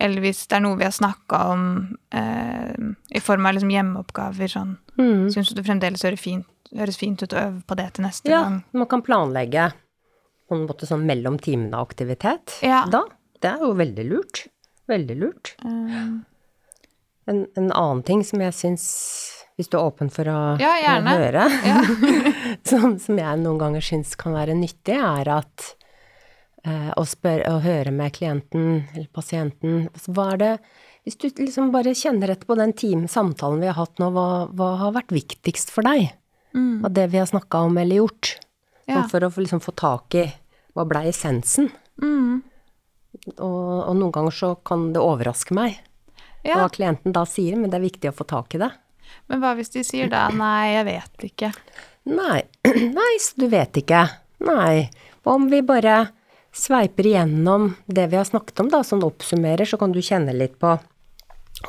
[0.00, 1.62] eller hvis det er noe vi har snakka om
[2.12, 2.74] eh,
[3.16, 5.26] i form av liksom hjemmeoppgaver, sånn Mm.
[5.28, 8.30] Syns du det fremdeles høres fint, høres fint ut å øve på det til neste
[8.30, 8.62] Ja, gang?
[8.72, 9.66] man kan planlegge
[10.48, 12.54] på en måte sånn mellom timene-aktivitet.
[12.64, 12.86] Ja.
[12.88, 13.02] Da.
[13.42, 14.46] Det er jo veldig lurt.
[14.88, 15.54] Veldig lurt.
[15.64, 16.14] Eh,
[17.28, 18.84] En, en annen ting som jeg syns,
[19.58, 21.80] hvis du er åpen for å, Ja, å høre, ja.
[22.70, 25.72] som, som jeg noen ganger syns kan være nyttig, er at
[26.66, 30.52] eh, å spørre å høre med klienten eller pasienten altså, Hva er det
[31.06, 34.46] Hvis du liksom bare kjenner etter på den time, samtalen vi har hatt nå, hva,
[34.50, 36.10] hva har vært viktigst for deg
[36.56, 36.86] Mm.
[36.86, 38.38] av det vi har snakka om eller gjort?
[38.86, 38.94] Ja.
[38.94, 40.22] Sånn for å liksom få tak i
[40.72, 41.68] hva blei essensen.
[42.00, 42.38] Mm.
[43.36, 45.74] Og, og noen ganger så kan det overraske meg
[46.46, 46.60] ja.
[46.60, 48.70] hva klienten da sier, men det er viktig å få tak i det.
[49.30, 51.52] Men hva hvis de sier da nei, jeg vet ikke?
[52.08, 52.40] Nei,
[52.98, 54.04] nei, du vet ikke.
[54.46, 54.86] Nei.
[55.26, 55.98] Hva om vi bare
[56.56, 60.58] sveiper igjennom det vi har snakket om, da, sånn oppsummerer, så kan du kjenne litt
[60.62, 60.78] på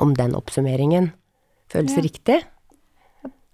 [0.00, 1.10] om den oppsummeringen
[1.72, 2.02] føles Ja.
[2.02, 2.38] riktig.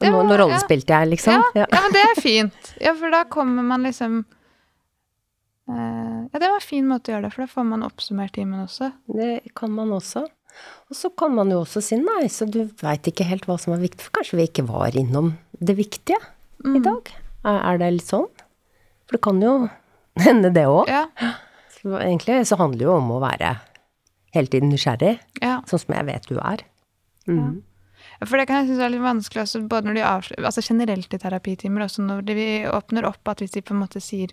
[0.04, 1.42] Nå, var- nå rollespilte jeg, liksom.
[1.54, 2.74] Ja, ja, men det er fint.
[2.80, 4.24] Ja, for da kommer man liksom
[5.68, 8.32] eh, Ja, det var en fin måte å gjøre det, for da får man oppsummert
[8.36, 8.92] timen også.
[9.08, 10.24] Det kan man også.
[10.90, 13.72] Og så kan man jo også si nei, så du veit ikke helt hva som
[13.74, 16.18] er viktig, for kanskje vi ikke var innom det viktige
[16.64, 17.10] i dag.
[17.44, 18.28] Er det litt sånn?
[19.06, 19.54] For det kan jo
[20.22, 20.90] hende det òg.
[20.90, 21.06] Ja,
[21.84, 23.58] Egentlig så handler det jo om å være
[24.34, 25.58] hele tiden nysgjerrig, ja.
[25.68, 26.64] sånn som jeg vet du er.
[27.28, 27.62] Mm.
[28.24, 31.14] For det kan jeg synes er litt vanskelig også, både når de avslører, altså generelt
[31.14, 34.32] i terapitimer, også når de, vi åpner opp at hvis de på en måte sier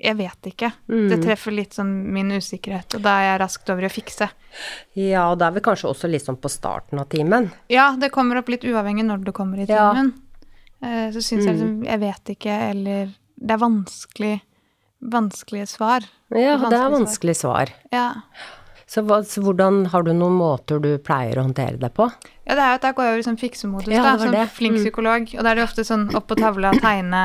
[0.00, 0.70] jeg vet ikke.
[0.88, 4.30] Det treffer litt sånn min usikkerhet, og da er jeg raskt over i å fikse.
[4.96, 7.50] Ja, og da er vi kanskje også litt sånn på starten av timen.
[7.68, 10.14] Ja, det kommer opp litt uavhengig når du kommer i timen.
[10.80, 11.10] Ja.
[11.12, 14.38] Så syns jeg liksom jeg vet ikke, eller det er vanskelig
[15.00, 16.04] Vanskelige svar.
[16.30, 17.70] Ja, det er vanskelige vanskelig svar.
[17.92, 18.08] Ja.
[18.90, 22.08] Så, hva, så hvordan har du noen måter du pleier å håndtere det på?
[22.44, 24.48] Ja, det er jo at jeg går over i sånn fiksemodus, Ja, da, som det.
[24.50, 24.82] flink Mm.
[24.84, 25.34] psykolog.
[25.38, 27.22] Og da er det ofte sånn opp på tavla tegne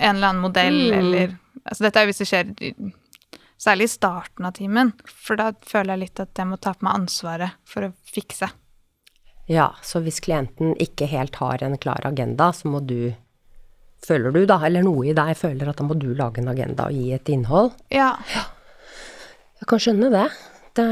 [0.00, 0.98] en eller annen modell, Mm.
[0.98, 2.92] eller Altså dette er jo hvis det skjer
[3.56, 6.82] særlig i starten av timen, for da føler jeg litt at jeg må ta på
[6.84, 8.50] meg ansvaret for å fikse.
[9.48, 13.14] Ja, så hvis klienten ikke helt har en klar agenda, så må du
[14.04, 16.90] Føler du, da, eller noe i deg føler at da må du lage en agenda
[16.90, 17.70] og gi et innhold?
[17.94, 18.10] Ja.
[19.60, 20.26] Jeg kan skjønne det.
[20.76, 20.88] det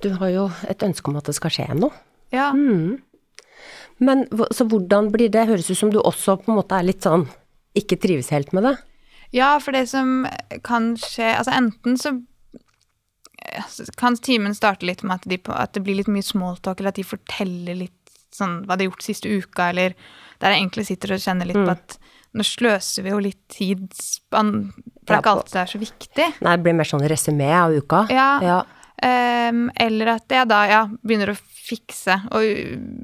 [0.00, 1.92] du har jo et ønske om at det skal skje noe.
[2.32, 2.50] Ja.
[2.56, 3.02] Mm.
[4.00, 4.24] Men
[4.56, 5.48] så hvordan blir det?
[5.50, 7.26] Høres ut som du også på en måte er litt sånn
[7.76, 8.76] ikke trives helt med det.
[9.36, 10.24] Ja, for det som
[10.66, 12.16] kan skje Altså enten så
[13.96, 16.98] kan timen starte litt med at, de, at det blir litt mye smalltalk, eller at
[17.00, 19.94] de forteller litt sånn hva de har gjort siste uka, eller
[20.40, 21.66] der jeg egentlig sitter og kjenner litt Mm.
[21.66, 21.96] på at
[22.36, 26.26] nå sløser vi jo litt tid For det er ikke alltid det er så viktig.
[26.46, 28.04] Nei, det blir mer sånn resymé av uka.
[28.12, 28.28] Ja.
[28.44, 28.60] ja.
[29.00, 32.44] Um, eller at jeg da ja, begynner å fikse og,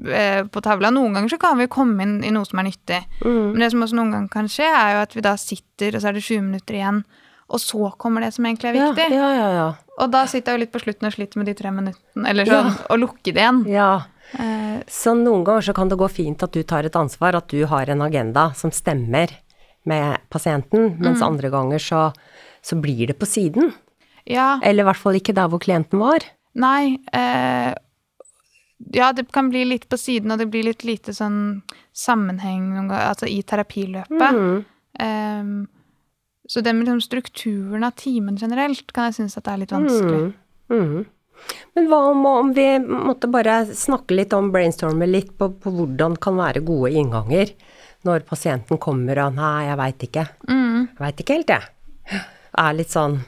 [0.07, 0.91] uh, på tavla.
[0.93, 3.01] Noen ganger så kan vi komme inn i noe som er nyttig.
[3.25, 3.55] Mm.
[3.55, 6.03] Men det som også noen ganger kan skje, er jo at vi da sitter, og
[6.03, 7.01] så er det 20 minutter igjen,
[7.47, 9.09] og så kommer det som egentlig er viktig.
[9.15, 9.67] ja, ja, ja.
[9.97, 12.47] Og da sitter jeg jo litt på slutten og sliter med de tre minuttene, eller
[12.47, 13.63] sånn, og lukker det igjen.
[13.71, 13.89] ja.
[14.33, 17.47] Eh, Så noen ganger så kan det gå fint at du tar et ansvar, at
[17.47, 19.31] du har en agenda som stemmer
[19.85, 21.27] med pasienten, mens Mm.
[21.27, 22.13] andre ganger så,
[22.61, 23.73] så blir det på siden.
[24.25, 26.19] ja, Eller i hvert fall ikke der hvor klienten var.
[26.55, 27.73] nei eh,
[28.93, 31.63] Ja, det kan bli litt på siden, og det blir litt lite sånn
[31.95, 34.35] sammenheng ganger, altså i terapiløpet.
[34.37, 34.65] Mm.
[34.99, 35.67] Ehm,
[36.47, 39.71] så det med liksom strukturen av timen generelt kan jeg synes at det er litt
[39.73, 40.33] vanskelig.
[40.69, 40.77] Mm.
[40.77, 41.05] Mhm.
[41.75, 46.15] Men hva om, om vi måtte bare snakke litt om, brainstorme litt på, på hvordan
[46.21, 47.53] kan være gode innganger
[48.07, 50.27] når pasienten kommer og 'nei, jeg veit ikke'.
[50.49, 52.21] Mm, Jeg veit ikke helt, jeg.
[52.57, 53.19] Er litt sånn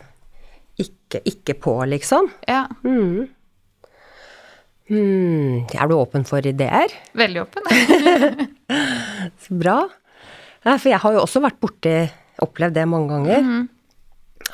[0.79, 2.29] ikke, ikke på, liksom.
[2.47, 3.27] ja, Mm.
[4.89, 6.89] Hmm, er du åpen for ideer?
[7.13, 7.63] veldig åpen.
[9.43, 9.83] Så bra.
[10.65, 11.93] Ja, for jeg har jo også vært borti,
[12.41, 13.43] opplevd det mange ganger.
[13.43, 13.69] Mhm.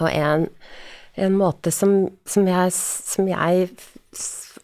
[0.01, 0.49] Og en,
[1.15, 3.69] en måte som, som, jeg, som jeg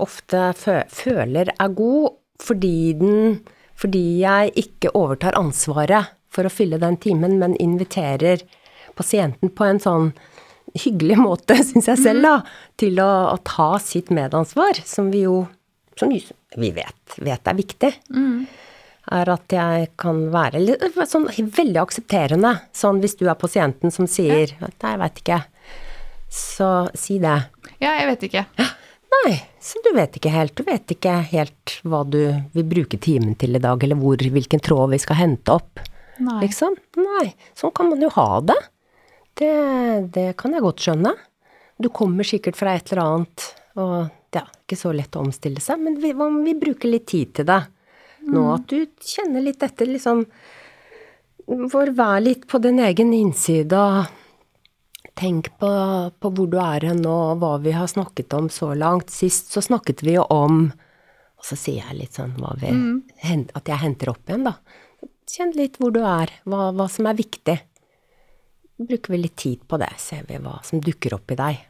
[0.02, 3.42] ofte føler er god, fordi den
[3.82, 8.44] Fordi jeg ikke overtar ansvaret for å fylle den timen, men inviterer
[8.94, 10.12] pasienten på en sånn
[10.78, 12.36] hyggelig måte, syns jeg selv, da,
[12.78, 15.48] til å, å ta sitt medansvar, som vi jo
[15.98, 17.92] som vi vet, vet er viktig.
[19.12, 20.62] Er at jeg kan være
[21.10, 22.54] sånn veldig aksepterende.
[22.74, 25.44] Sånn hvis du er pasienten som sier 'nei, jeg veit ikke',
[26.32, 27.38] så si det.
[27.82, 28.46] Ja, jeg vet ikke.
[29.12, 30.54] Nei, så du vet ikke helt.
[30.56, 32.22] Du vet ikke helt hva du
[32.56, 35.82] vil bruke timen til i dag, eller hvor, hvilken tråd vi skal hente opp.
[36.22, 36.38] Nei.
[36.46, 36.78] Liksom?
[37.02, 38.58] Nei, sånn kan man jo ha det.
[39.42, 39.52] Det,
[40.16, 41.14] det kan jeg godt skjønne.
[41.82, 43.46] Du kommer sikkert fra et eller annet,
[43.82, 43.96] og
[44.32, 47.34] det ja, ikke så lett å omstille seg, men vi, om vi bruker litt tid
[47.36, 47.62] til det?
[48.32, 50.24] Nå at du kjenner litt etter, liksom
[51.52, 54.21] vær litt på din egen innside og
[55.20, 55.70] tenk på,
[56.20, 59.12] på hvor du er hen nå, og hva vi har snakket om så langt.
[59.14, 60.72] Sist så snakket vi jo om
[61.42, 62.70] Og så sier jeg litt sånn vi,
[63.26, 64.56] hen- at jeg henter opp igjen, da.
[65.32, 67.56] Kjenn litt hvor du er, hva, hva som er viktig.
[68.82, 71.64] Bruker vi litt tid på det, ser vi hva som dukker opp i deg.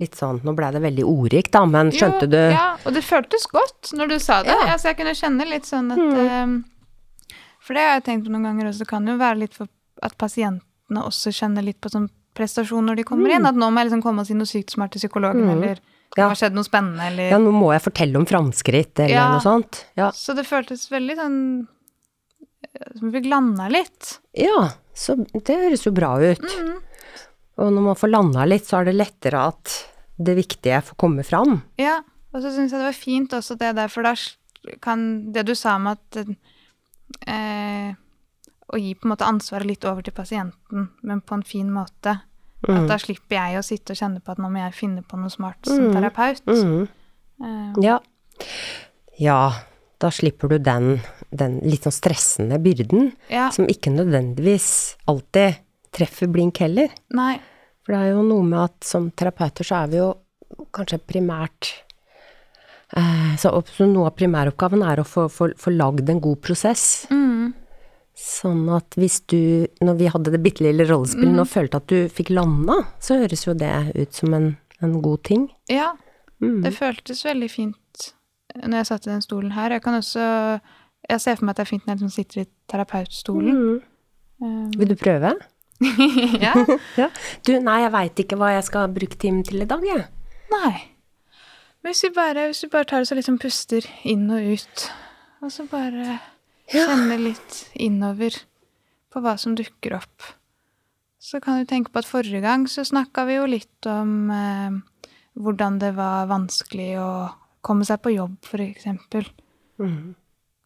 [0.00, 2.40] Litt sånn, nå ble det veldig ordrikt da, men skjønte jo, du?
[2.50, 4.50] Ja, og det føltes godt når du sa det.
[4.50, 4.64] Ja.
[4.64, 4.72] Mm.
[4.74, 8.48] Altså, jeg kunne kjenne litt sånn at eh, For det har jeg tenkt på noen
[8.50, 9.70] ganger også, det kan jo være litt for
[10.02, 10.18] at
[10.88, 13.36] pasientene også kjenner litt på sånn prestasjon når de kommer Mm.
[13.36, 13.46] inn.
[13.46, 15.78] At nå må jeg liksom komme og si noe sykt smart til psykologen, eller
[16.14, 19.30] det har skjedd noe spennende, eller Ja, nå må jeg fortelle om framskritt, eller Ja.
[19.32, 19.84] noe sånt.
[19.96, 20.10] Ja.
[20.10, 21.68] Så det føltes veldig sånn
[22.64, 24.18] eh, Som vi fikk landa litt.
[24.34, 26.40] ja, så det høres jo bra ut.
[26.40, 26.78] Mm.
[27.58, 29.86] Og når man får landa litt, så er det lettere at
[30.20, 31.62] det viktige får komme fram.
[31.78, 32.00] Ja,
[32.32, 34.14] og så syns jeg det var fint også det der, for da
[34.80, 36.26] kan det du sa om at
[37.26, 37.94] eh,
[38.74, 42.16] Å gi på en måte ansvaret litt over til pasienten, men på en fin måte.
[42.64, 42.74] Mm.
[42.74, 45.20] At da slipper jeg å sitte og kjenne på at nå må jeg finne på
[45.20, 46.42] noe smart som terapeut.
[46.48, 46.88] Mm.
[47.44, 47.78] Uh.
[47.84, 48.00] Ja.
[49.20, 49.40] Ja,
[50.02, 50.98] da slipper du den,
[51.30, 54.68] den litt sånn stressende byrden, ja, som ikke nødvendigvis
[55.10, 55.60] alltid
[55.94, 56.90] treffer blink heller.
[57.14, 57.36] nei.
[57.84, 60.06] For det er jo noe med at som terapeuter så er vi jo
[60.72, 61.68] kanskje primært
[62.96, 66.84] eh, så, så noe av primæroppgaven er å få, få, få lagd en god prosess.
[67.12, 67.23] Mm,
[68.14, 72.08] Sånn at hvis du, når vi hadde det bitte lille rollespillet, og følte at du
[72.14, 75.48] fikk landa, så høres jo det ut som en, en god ting.
[75.72, 75.92] Ja,
[76.42, 76.62] Mm.
[76.64, 78.08] det føltes veldig fint
[78.58, 79.70] når jeg satt i den stolen her.
[79.70, 80.60] Jeg kan også
[81.08, 83.80] Jeg ser for meg at det er fint når jeg liksom sitter i terapeutstolen.
[84.42, 84.70] Mm.
[84.76, 85.30] Vil du prøve?
[86.42, 86.52] ja.
[87.00, 87.08] Ja.
[87.46, 90.04] Du, nei, jeg veit ikke hva jeg skal bruke timen til i dag, jeg.
[90.52, 90.74] Nei.
[91.82, 94.86] Men hvis vi bare, hvis vi bare tar oss og liksom puster inn og ut,
[95.42, 96.18] og så bare
[96.72, 98.36] kjenner litt innover
[99.12, 100.22] på hva som dukker opp,
[101.20, 104.76] så kan du tenke på at forrige gang så snakka vi jo litt om eh,
[105.40, 107.08] hvordan det var vanskelig å
[107.64, 109.24] komme seg på jobb, eksempel.
[109.80, 110.14] Mm.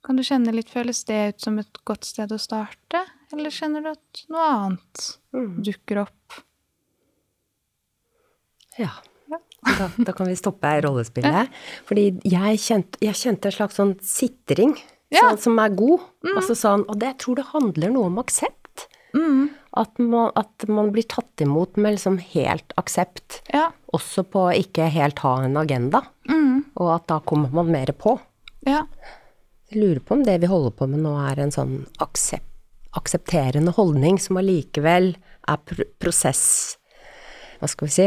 [0.05, 3.85] Kan du kjenne litt, føles det ut som et godt sted å starte, eller kjenner
[3.85, 5.07] du at noe annet
[5.37, 5.59] Mm.
[5.63, 6.39] dukker opp?
[8.79, 8.89] Ja.
[9.29, 11.51] Da, da kan vi stoppe rollespillet.
[11.85, 14.73] Fordi jeg kjente, jeg kjente en slags sånn sitring
[15.15, 15.23] Ja.
[15.25, 16.05] sånn, som er god.
[16.35, 18.89] Altså sånn, og det, jeg tror det handler noe om aksept.
[19.17, 19.49] Mm.
[19.79, 23.41] At man, at man blir tatt imot med liksom helt aksept.
[23.55, 23.71] Ja.
[23.97, 26.03] Også på å ikke helt ha en agenda.
[26.29, 26.67] Mm.
[26.77, 28.19] Og at da kommer man mer på.
[28.69, 28.85] Ja.
[29.73, 32.47] Jeg lurer på om det vi holder på med nå er en sånn aksept,
[32.97, 35.13] aksepterende holdning som allikevel
[35.49, 36.43] er pr prosess
[37.61, 38.07] Hva skal vi si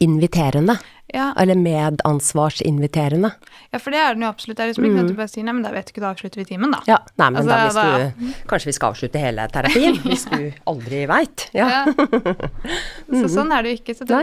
[0.00, 0.78] inviterende.
[1.14, 1.28] Ja.
[1.38, 3.30] Eller medansvarsinviterende.
[3.70, 4.56] Ja, for det er den jo absolutt.
[4.58, 6.02] Det er liksom ikke noe at du bare sier nei, men da vet du ikke,
[6.02, 6.80] da avslutter vi timen, da.
[6.90, 10.40] Ja, nei, men Altså, da hvis du Kanskje vi skal avslutte hele terapien, hvis du
[10.72, 11.46] aldri veit.
[11.54, 11.68] Ja.
[11.70, 12.08] Ja.
[13.22, 13.94] Så sånn er det jo ikke.
[14.00, 14.22] Så det,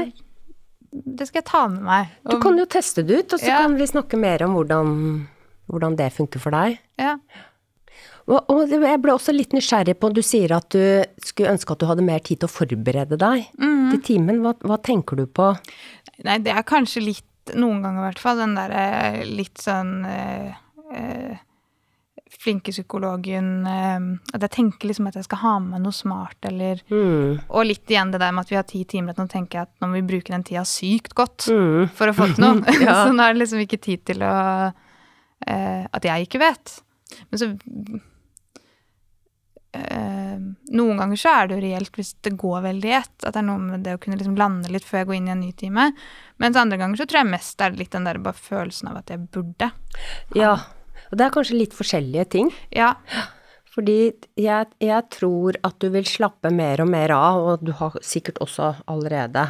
[0.92, 2.12] det skal jeg ta med meg.
[2.28, 3.62] Du kan jo teste det ut, og så Ja.
[3.64, 4.92] kan vi snakke mer om hvordan,
[5.72, 6.78] hvordan det funker for deg.
[7.00, 7.16] ja.
[8.30, 11.82] Og, og jeg ble også litt nysgjerrig på, du sier at du skulle ønske at
[11.82, 13.90] du hadde mer tid til å forberede deg mm.
[13.92, 14.38] til timen.
[14.46, 15.48] Hva, hva tenker du på?
[16.24, 20.52] Nei, det er kanskje litt, noen ganger i hvert fall, den derre litt sånn øh,
[20.94, 21.40] øh,
[22.42, 24.06] flinke psykologen eh,
[24.38, 27.40] At jeg tenker liksom at jeg skal ha med meg noe smart, eller Mm.
[27.50, 29.68] Og litt igjen det der med at vi har ti timer, at nå tenker jeg
[29.68, 31.90] at nå må vi bruke den tida sykt godt Mm.
[31.90, 32.62] for å få til noe.
[32.86, 33.02] Ja.
[33.08, 34.36] så nå er det liksom ikke tid til å
[35.48, 36.78] eh, At jeg ikke vet.
[37.32, 38.00] Men så eh,
[39.72, 43.14] Noen ganger så er det jo reelt hvis det går veldig i ett.
[43.24, 45.30] At det er noe med det å kunne liksom lande litt før jeg går inn
[45.30, 45.90] i en ny time.
[46.44, 49.02] Mens andre ganger så tror jeg mest er det litt den der bare følelsen av
[49.02, 49.72] at jeg burde.
[50.38, 50.56] Ja,
[51.12, 52.52] og det er kanskje litt forskjellige ting.
[52.76, 52.96] Ja.
[53.72, 53.98] Fordi
[54.40, 58.42] jeg, jeg tror at du vil slappe mer og mer av, og du har sikkert
[58.44, 59.48] også allerede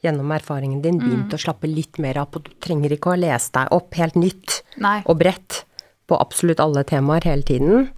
[0.00, 3.52] gjennom erfaringen din begynt å slappe litt mer av på Du trenger ikke å lese
[3.58, 5.00] deg opp helt nytt Nei.
[5.04, 5.64] og bredt
[6.08, 7.90] på absolutt alle temaer hele tiden.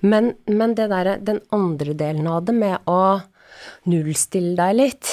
[0.00, 2.98] Men, men det derre, den andre delen av det med å
[3.90, 5.08] nullstille deg litt,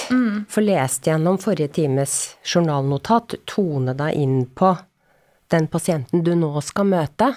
[0.52, 4.76] få lest gjennom forrige times journalnotat, tone deg inn på
[5.54, 7.32] den pasienten du nå skal møte,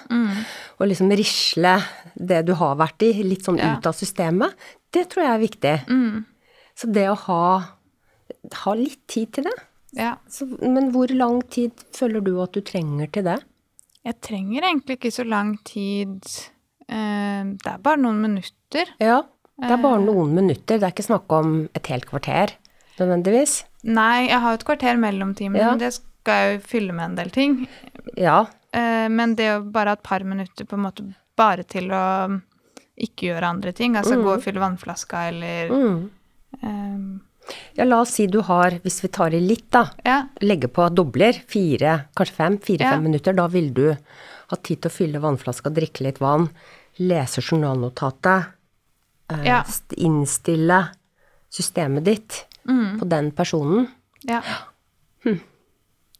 [0.79, 1.75] og liksom risle
[2.15, 3.75] det du har vært i, litt sånn Ja.
[3.77, 4.53] ut av systemet,
[4.93, 5.75] det tror jeg er viktig.
[6.79, 7.43] Så det å ha,
[8.63, 9.57] ha litt tid til det.
[9.93, 10.15] ja.
[10.29, 13.39] Så, men hvor lang tid føler du at du trenger til det?
[14.05, 16.23] Jeg trenger egentlig ikke så lang tid.
[16.89, 18.89] Eh, det er bare noen minutter.
[18.99, 19.21] Ja,
[19.59, 22.53] det er bare noen minutter, det er ikke snakk om et helt kvarter
[22.99, 23.63] nødvendigvis.
[23.87, 25.69] Nei, jeg har et kvarter mellom timene, Ja.
[25.71, 27.67] men det skal jeg jo fylle med en del ting.
[28.17, 28.45] Ja.
[28.73, 32.41] Eh, Men det å bare ha et par minutter på en måte bare til å
[32.99, 36.09] ikke gjøre andre ting, altså gå og fylle vannflaska eller Mm.
[36.61, 40.23] eh, ja, la oss si du har, hvis vi tar i litt, da, Ja.
[40.41, 43.09] legge på dobler, fire, kanskje fem, fire-fem Ja.
[43.09, 43.91] minutter, da vil du
[44.49, 46.49] ha tid til å fylle vannflaska, drikke litt vann,
[46.99, 48.45] lese journalnotatet,
[49.31, 49.63] eh, Ja.
[49.97, 50.89] innstille
[51.49, 52.99] systemet ditt Mm.
[52.99, 53.87] på den personen.
[54.23, 54.41] ja.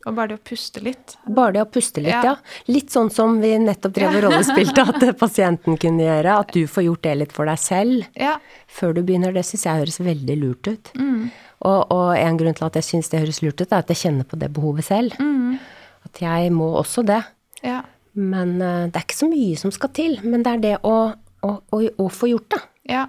[0.07, 1.17] Og bare det å puste litt.
[1.27, 2.21] Bare det å puste litt, ja.
[2.23, 2.35] Ja.
[2.71, 6.37] Litt sånn som vi nettopp drev og rollespilte, at pasienten kunne gjøre.
[6.39, 8.37] At du får gjort det litt for deg selv Ja.
[8.71, 9.33] før du begynner.
[9.35, 10.91] Det syns jeg høres veldig lurt ut.
[10.95, 11.29] Mm.
[11.67, 13.97] Og, og en grunn til at jeg syns det høres lurt ut, er at jeg
[14.05, 15.19] kjenner på det behovet selv.
[15.19, 15.59] Mm.
[16.05, 17.19] At jeg må også det.
[17.61, 17.81] Ja.
[18.19, 20.19] Men eh, det er ikke så mye som skal til.
[20.25, 22.61] Men det er det å, å, å, å få gjort det.
[22.91, 23.05] Ja.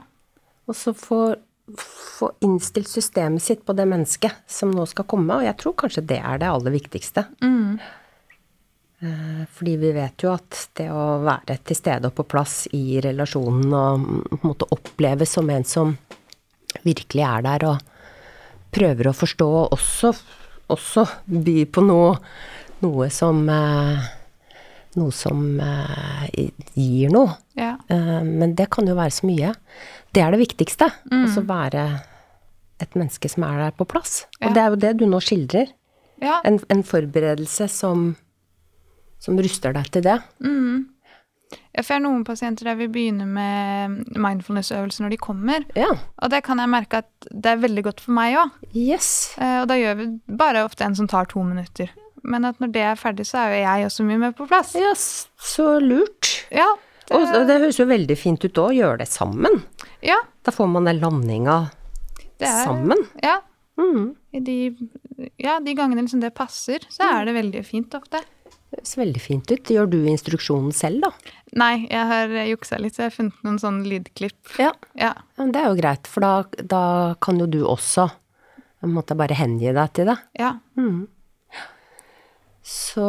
[0.71, 1.23] Og så få,
[1.77, 5.41] få innstilt systemet sitt på det mennesket som nå skal komme.
[5.41, 7.27] Og jeg tror kanskje det er det aller viktigste.
[7.43, 7.81] Mm.
[9.01, 13.01] Eh, Fordi vi vet jo at det å være til stede og på plass i
[13.03, 15.95] relasjonen og på en måte oppleves som en som
[16.85, 17.87] virkelig er der og
[18.71, 20.13] prøver å forstå, og også,
[20.71, 22.13] også by på noe,
[22.85, 24.11] noe som eh,
[24.99, 26.25] Noe som eh,
[26.75, 27.37] gir noe.
[27.55, 27.77] Ja.
[27.89, 29.53] Eh, Men det kan jo være så mye.
[30.13, 30.89] Det er det viktigste.
[31.15, 31.85] Altså være
[32.81, 34.25] et menneske som er der på plass.
[34.41, 35.69] Og det er jo det du nå skildrer.
[36.21, 36.41] Ja.
[36.45, 38.15] En, en forberedelse som,
[39.23, 40.17] som ruster deg til det.
[41.71, 45.65] Ja, for jeg har noen pasienter der vi begynner med mindfulness-øvelser når de kommer.
[45.79, 45.89] Ja.
[46.23, 48.53] Og det kan jeg merke at det er veldig godt for meg òg.
[48.75, 49.11] Yes.
[49.39, 50.09] Og da gjør vi
[50.41, 51.91] bare ofte en som tar to minutter.
[52.23, 54.75] Men at når det er ferdig, så er jo jeg også mye mer på plass.
[54.79, 56.33] Ja, så lurt.
[56.55, 56.69] Ja.
[57.11, 59.63] Og og det høres jo veldig fint ut òg, gjøre det sammen.
[60.07, 60.21] Ja.
[60.47, 61.57] Da får man den landinga
[62.39, 63.03] er, sammen.
[63.23, 63.41] Ja.
[63.81, 64.13] Mm.
[64.37, 64.59] I de,
[65.41, 68.23] ja, de gangene liksom det passer, så er det veldig fint ofte.
[68.71, 69.73] Det høres veldig fint ut.
[69.75, 71.35] Gjør du instruksjonen selv, da?
[71.59, 74.39] Nei, jeg har juksa litt, så jeg har funnet noen sånne lydklipp.
[74.63, 74.71] Ja.
[74.95, 75.15] Ja.
[75.41, 76.85] men det er jo greit, for da, da
[77.23, 78.07] kan jo du også
[78.89, 80.21] måte bare hengi deg til det.
[80.39, 80.55] ja.
[82.63, 83.05] Så,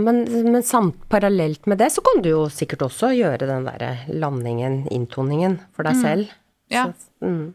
[0.00, 3.90] men, men samt parallelt med det, så kan du jo sikkert også gjøre den derre
[4.08, 6.32] landingen, inntoningen, for deg selv.
[6.72, 6.86] Ja.
[7.20, 7.52] Så, mm.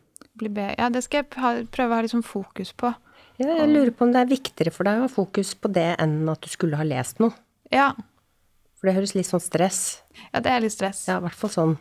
[0.78, 2.94] Ja, det skal jeg prøve å ha litt sånn fokus på.
[3.42, 5.90] ja, jeg lurer på om det er viktigere for deg å ha fokus på det
[6.00, 7.34] enn at du skulle ha lest noe.
[7.74, 7.90] Ja.
[8.80, 10.04] For det høres litt sånn stress.
[10.32, 11.02] ja, det er litt stress.
[11.10, 11.76] Ja, i hvert fall sånn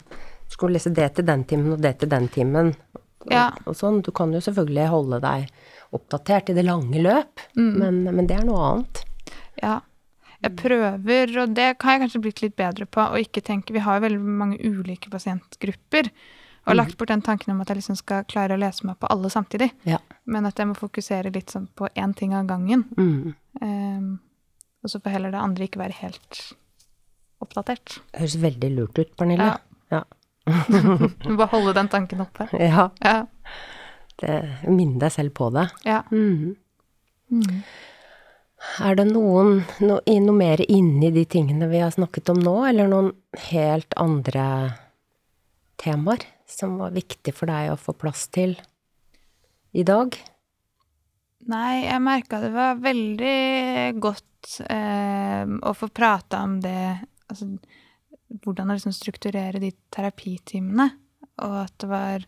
[0.49, 2.73] Du skulle lese det til den timen og det til den timen.
[2.97, 3.51] Og, Ja.
[3.67, 4.01] og sånn.
[4.03, 5.51] Du kan jo selvfølgelig holde deg
[5.93, 7.75] oppdatert i det lange løp, Mm.
[7.79, 9.05] men, men det er noe annet.
[9.63, 9.81] Ja.
[10.39, 13.83] Jeg prøver, og det har jeg kanskje blitt litt bedre på, å ikke tenke Vi
[13.83, 16.13] har jo veldig mange ulike pasientgrupper.
[16.69, 18.99] Og har lagt bort den tanken om at jeg liksom skal klare å lese meg
[19.01, 19.71] på alle samtidig.
[19.89, 19.99] Ja.
[20.29, 22.85] Men at jeg må fokusere litt sånn på én ting av gangen.
[22.99, 23.33] Mm.
[23.63, 24.11] Um,
[24.85, 26.43] og så får heller det andre ikke være helt
[27.43, 27.99] oppdatert.
[28.13, 29.49] Det høres veldig lurt ut, Pernille.
[29.95, 30.03] Ja.
[30.47, 32.51] Må bare holde den tanken oppe.
[32.61, 32.91] ja.
[33.03, 33.19] Ja.
[34.69, 35.69] Minne deg selv på det.
[35.89, 36.03] ja.
[36.13, 36.57] Mm.
[38.83, 42.91] Er det noen, no, noe mer inni de tingene vi har snakket om nå, eller
[42.91, 43.13] noen
[43.51, 44.45] helt andre
[45.79, 48.57] temaer som var viktig for deg å få plass til
[49.79, 50.17] i dag?
[51.49, 53.37] Nei, jeg merka det var veldig
[54.03, 56.81] godt eh, å få prata om det
[57.29, 57.45] Altså
[58.45, 60.87] hvordan å liksom strukturere de terapitimene.
[61.45, 62.27] Og at det var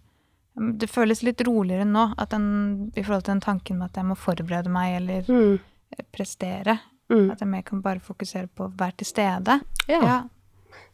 [0.78, 4.08] Det føles litt roligere nå at den, i forhold til den tanken med at jeg
[4.10, 5.60] må forberede meg eller Mm.
[6.12, 6.78] Prestere.
[7.10, 7.30] Mm.
[7.32, 9.56] At jeg mer kan bare fokusere på å være til stede.
[9.90, 10.00] Ja.
[10.04, 10.18] Ja.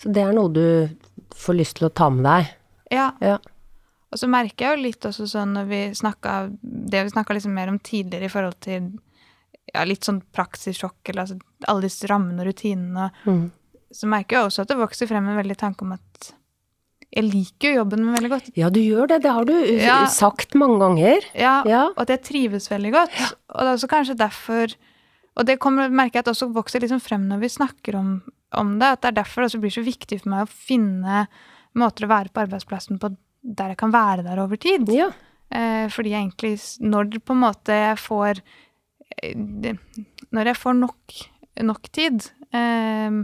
[0.01, 0.89] Så det er noe du
[1.37, 2.55] får lyst til å ta med deg?
[2.95, 3.11] ja.
[3.21, 3.39] Ja.
[4.15, 6.33] Og så merker jeg jo litt også sånn når vi snakka
[6.63, 8.85] Det vi snakka liksom mer om tidligere i forhold til
[9.75, 13.51] ja, litt sånn praksissjokk, eller altså alle disse rammene og rutinene, Mm.
[13.93, 16.31] så merker jeg også at det vokser frem en veldig tanke om at
[17.15, 18.49] jeg liker jo jobben min veldig godt.
[18.59, 19.23] Ja, du gjør det.
[19.23, 20.07] Det har du uh, Ja.
[20.11, 21.25] sagt mange ganger.
[21.35, 21.85] Ja, Ja.
[21.97, 23.15] Og at jeg trives veldig godt.
[23.55, 24.75] Og det er også kanskje derfor
[25.37, 28.23] Og det kommer, merker jeg at også vokser liksom frem når vi snakker om,
[28.57, 31.27] om det, at det er derfor det også blir så viktig for meg å finne
[31.77, 33.11] måter å være på arbeidsplassen på
[33.45, 34.89] der jeg kan være der over tid.
[34.89, 35.11] Ja.
[35.53, 38.41] Eh, fordi jeg egentlig, når på en måte jeg får
[39.23, 39.77] eh,
[40.33, 41.21] Når jeg får nok,
[41.69, 43.21] nok tid, eh,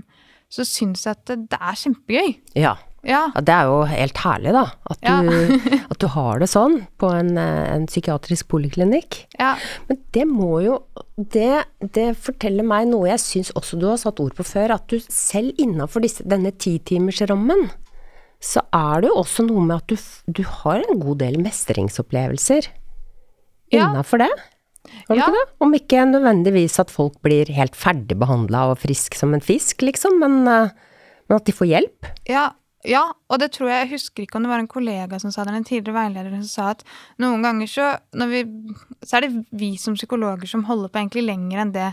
[0.53, 2.37] så syns jeg at det, det er kjempegøy.
[2.61, 2.77] ja.
[3.03, 3.25] Ja.
[3.35, 4.65] Ja, det er jo helt herlig, da.
[4.91, 5.79] At du, Ja.
[5.91, 9.25] at du har det sånn på en, eh, en psykiatrisk poliklinikk.
[9.39, 9.57] ja.
[9.89, 10.83] Men det må jo
[11.19, 14.87] Det, det forteller meg noe jeg syns også du har satt ord på før, at
[14.89, 17.69] du selv innafor denne titimersrammen,
[18.43, 19.97] så er det jo også noe med at du,
[20.27, 22.67] du har en god del mestringsopplevelser
[23.71, 24.31] innafor det.
[25.07, 25.45] Har du ikke det?
[25.63, 30.41] Om ikke nødvendigvis at folk blir helt ferdigbehandla og frisk som en fisk, liksom, men,
[30.49, 30.73] eh,
[31.29, 32.11] men at de får hjelp.
[32.29, 32.49] Ja,
[32.89, 35.45] ja, og det tror jeg Jeg husker ikke om det var en kollega som sa
[35.45, 36.83] det, eller en tidligere veileder som sa at
[37.23, 37.93] noen ganger så,
[38.33, 38.43] vi,
[39.07, 41.93] så er det vi som psykologer som holder på egentlig lenger enn det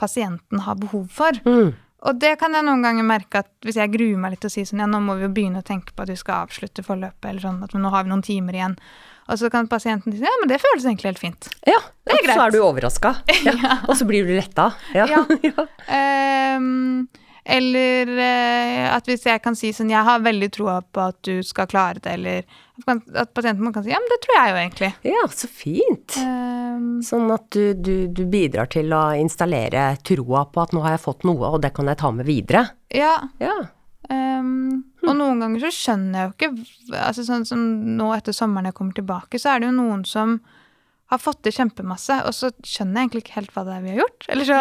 [0.00, 1.36] pasienten har behov for.
[1.44, 1.74] Mm.
[2.08, 4.64] Og det kan jeg noen ganger merke at hvis jeg gruer meg litt og sier
[4.68, 7.26] sånn ja, nå må vi jo begynne å tenke på at vi skal avslutte forløpet,
[7.28, 8.78] eller sånn at nå har vi noen timer igjen.
[9.30, 11.50] Og så kan pasienten si ja, men det føles egentlig helt fint.
[11.68, 11.78] Ja,
[12.08, 13.14] Det er og så er du overraska.
[13.46, 13.82] Ja.
[13.86, 14.70] Og så blir du letta.
[14.96, 15.04] Ja.
[15.12, 15.26] Ja.
[15.50, 15.66] ja.
[17.44, 21.40] Eller eh, at hvis jeg kan si sånn Jeg har veldig troa på at du
[21.46, 22.44] skal klare det, eller
[23.16, 24.90] at pasienten kan si Ja, men det tror jeg jo egentlig.
[25.08, 26.16] Ja, så fint.
[26.20, 30.96] Um, Sånn at du, du, du bidrar til å installere troa på at nå har
[30.96, 32.66] jeg fått noe, og det kan jeg ta med videre.
[32.92, 33.16] ja.
[33.40, 33.58] Ja.
[34.10, 37.60] Um, og noen ganger så skjønner jeg jo ikke altså Sånn som
[37.94, 40.40] nå etter sommeren jeg kommer tilbake, så er det jo noen som
[41.10, 43.92] har fått til kjempemasse, og så skjønner jeg egentlig ikke helt hva det er vi
[43.94, 44.26] har gjort.
[44.30, 44.58] Eller så,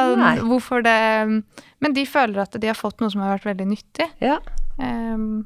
[0.49, 0.95] hvorfor det
[1.79, 4.07] Men de føler at de har fått noe som har vært veldig nyttig.
[4.23, 4.39] Ja.
[4.81, 5.45] Um,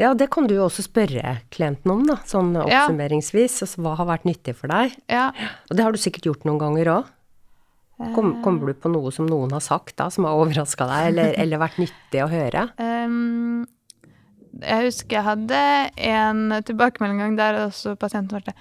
[0.00, 2.64] ja, det kan du jo også spørre klienten om, da, sånn Ja.
[2.64, 3.60] oppsummeringsvis.
[3.66, 4.96] Altså, hva har vært nyttig for deg?
[5.12, 5.28] ja.
[5.70, 7.10] Og det har du sikkert gjort noen ganger òg.
[8.16, 11.34] Kom, kommer du på noe som noen har sagt da, som har overraska deg, eller,
[11.44, 12.64] eller vært nyttig å høre?
[12.80, 13.66] Um,
[14.62, 15.60] jeg husker jeg hadde
[16.08, 18.56] en tilbakemelding en gang der også pasienten var Nei,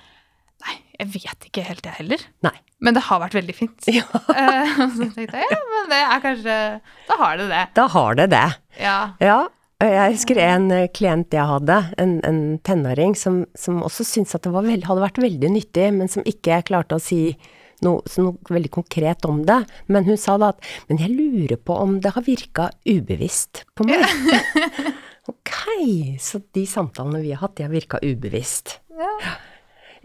[1.01, 2.25] jeg vet ikke helt, jeg heller.
[2.45, 2.53] Nei.
[2.81, 3.87] Men det har vært veldig fint.
[3.97, 4.05] Ja.
[4.41, 6.57] Eh, så tenkte jeg ja, men det er kanskje
[7.09, 7.63] Da har det det.
[7.77, 8.45] Da har det det.
[8.81, 8.99] Ja.
[9.21, 9.39] Ja.
[9.81, 14.45] Jeg husker en eh, klient jeg hadde, en, en tenåring, som, som også syntes at
[14.45, 17.33] det var veld, hadde vært veldig nyttig, men som ikke klarte å si
[17.81, 19.57] noe, noe veldig konkret om det.
[19.89, 23.89] Men hun sa da at Men jeg lurer på om det har virka ubevisst på
[23.89, 24.05] meg.
[25.31, 25.55] ok,
[26.21, 28.77] så de samtalene vi har hatt, de har virka ubevisst.
[29.01, 29.15] Ja.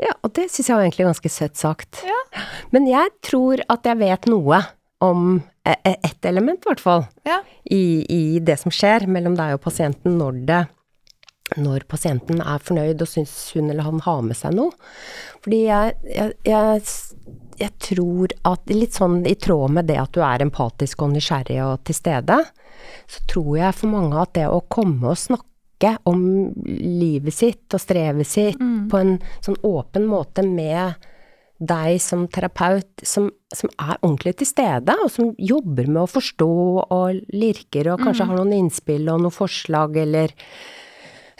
[0.00, 2.00] Ja, og det syns jeg var egentlig ganske søtt sagt.
[2.04, 2.44] Ja.
[2.74, 4.60] Men jeg tror at jeg vet noe
[5.04, 7.40] om eh, eh, ett element, i hvert fall, ja.
[7.64, 10.64] i, i det som skjer mellom deg og pasienten når det
[11.54, 14.74] når pasienten er fornøyd og syns hun eller han har med seg noe.
[15.44, 16.80] Fordi jeg, jeg, jeg,
[17.60, 21.60] jeg tror at litt sånn i tråd med det at du er empatisk og nysgjerrig
[21.62, 22.40] og til stede,
[23.06, 25.46] så tror jeg for mange at det å komme og snakke
[26.08, 26.20] om
[26.66, 28.58] livet sitt og strevet sitt
[28.90, 30.96] på en sånn åpen måte med
[31.56, 36.48] deg som terapeut, som, som er ordentlig til stede, og som jobber med å forstå
[36.92, 40.34] og lirker og kanskje har noen innspill og noen forslag, eller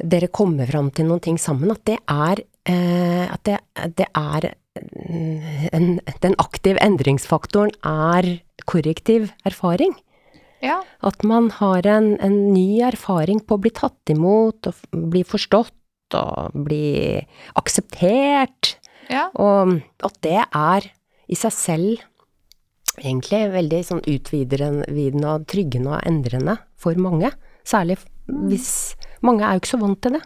[0.01, 3.59] dere kommer fram til noen ting sammen, at det er, eh, at det,
[4.01, 5.87] det er mm, en,
[6.25, 9.95] Den aktive endringsfaktoren er korrektiv erfaring.
[10.65, 10.79] Ja.
[11.05, 15.73] At man har en, en ny erfaring på å bli tatt imot, og bli forstått
[16.17, 17.21] og bli
[17.59, 18.77] akseptert.
[19.11, 19.29] ja.
[19.35, 19.77] Og
[20.07, 20.87] at det er
[21.29, 22.05] i seg selv
[22.97, 27.33] egentlig veldig sånn utvidende og tryggende og endrende for mange.
[27.67, 28.07] Særlig f-
[28.49, 28.71] hvis
[29.27, 30.23] mange er jo ikke så vant til det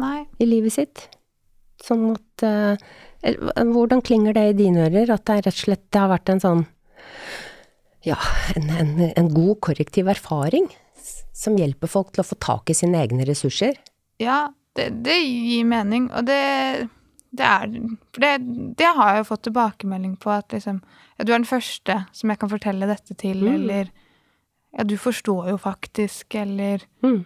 [0.00, 0.24] Nei.
[0.40, 1.08] i livet sitt.
[1.82, 2.76] Sånn at eh,
[3.20, 5.10] Hvordan klinger det i dine ører?
[5.12, 6.62] At det er rett og slett det har vært en sånn
[8.06, 8.16] Ja,
[8.56, 10.68] en, en, en god korrektiv erfaring
[11.36, 13.76] som hjelper folk til å få tak i sine egne ressurser.
[14.20, 16.88] Ja, det, det gir mening, og det,
[17.32, 17.66] det er
[18.14, 18.32] For det,
[18.78, 20.80] det har jeg jo fått tilbakemelding på, at liksom
[21.18, 23.54] Ja, du er den første som jeg kan fortelle dette til, Mm.
[23.54, 23.90] eller
[24.78, 27.24] Ja, du forstår jo faktisk, eller Mm.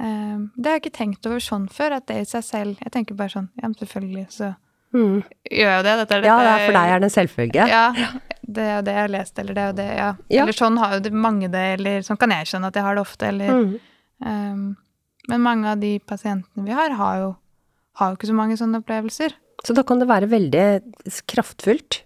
[0.00, 2.92] eh, Det har jeg ikke tenkt over sånn før, at det i seg selv Jeg
[2.92, 4.54] tenker bare sånn Ja, men selvfølgelig så
[4.94, 5.24] Mm.
[5.50, 5.96] gjør jeg jo det.
[5.98, 7.66] Dette dette, Ja, det for deg er det en selvfølge.
[7.68, 7.92] Ja,
[8.46, 10.08] det er det jeg har lest, eller det og det, ja.
[10.28, 10.42] Ja.
[10.42, 13.04] Eller sånn har jo mange det, eller sånn kan jeg skjønne at jeg har det
[13.04, 13.78] ofte, eller Mm.
[14.26, 14.76] um,
[15.28, 17.36] Men mange av de pasientene vi har, har jo,
[17.96, 19.32] har jo ikke så mange sånne opplevelser.
[19.64, 20.64] Så da kan det være veldig
[21.26, 22.02] kraftfullt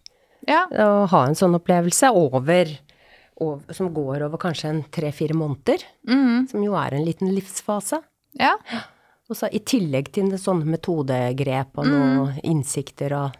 [0.46, 0.66] Ja.
[0.70, 2.78] å ha en sånn opplevelse over,
[3.40, 6.48] over som går over kanskje en tre-fire måneder, mm.
[6.50, 8.02] som jo er en liten livsfase.
[8.38, 8.54] ja.
[9.28, 13.34] Og så i tillegg til sånne metodegrep og noen innsikter og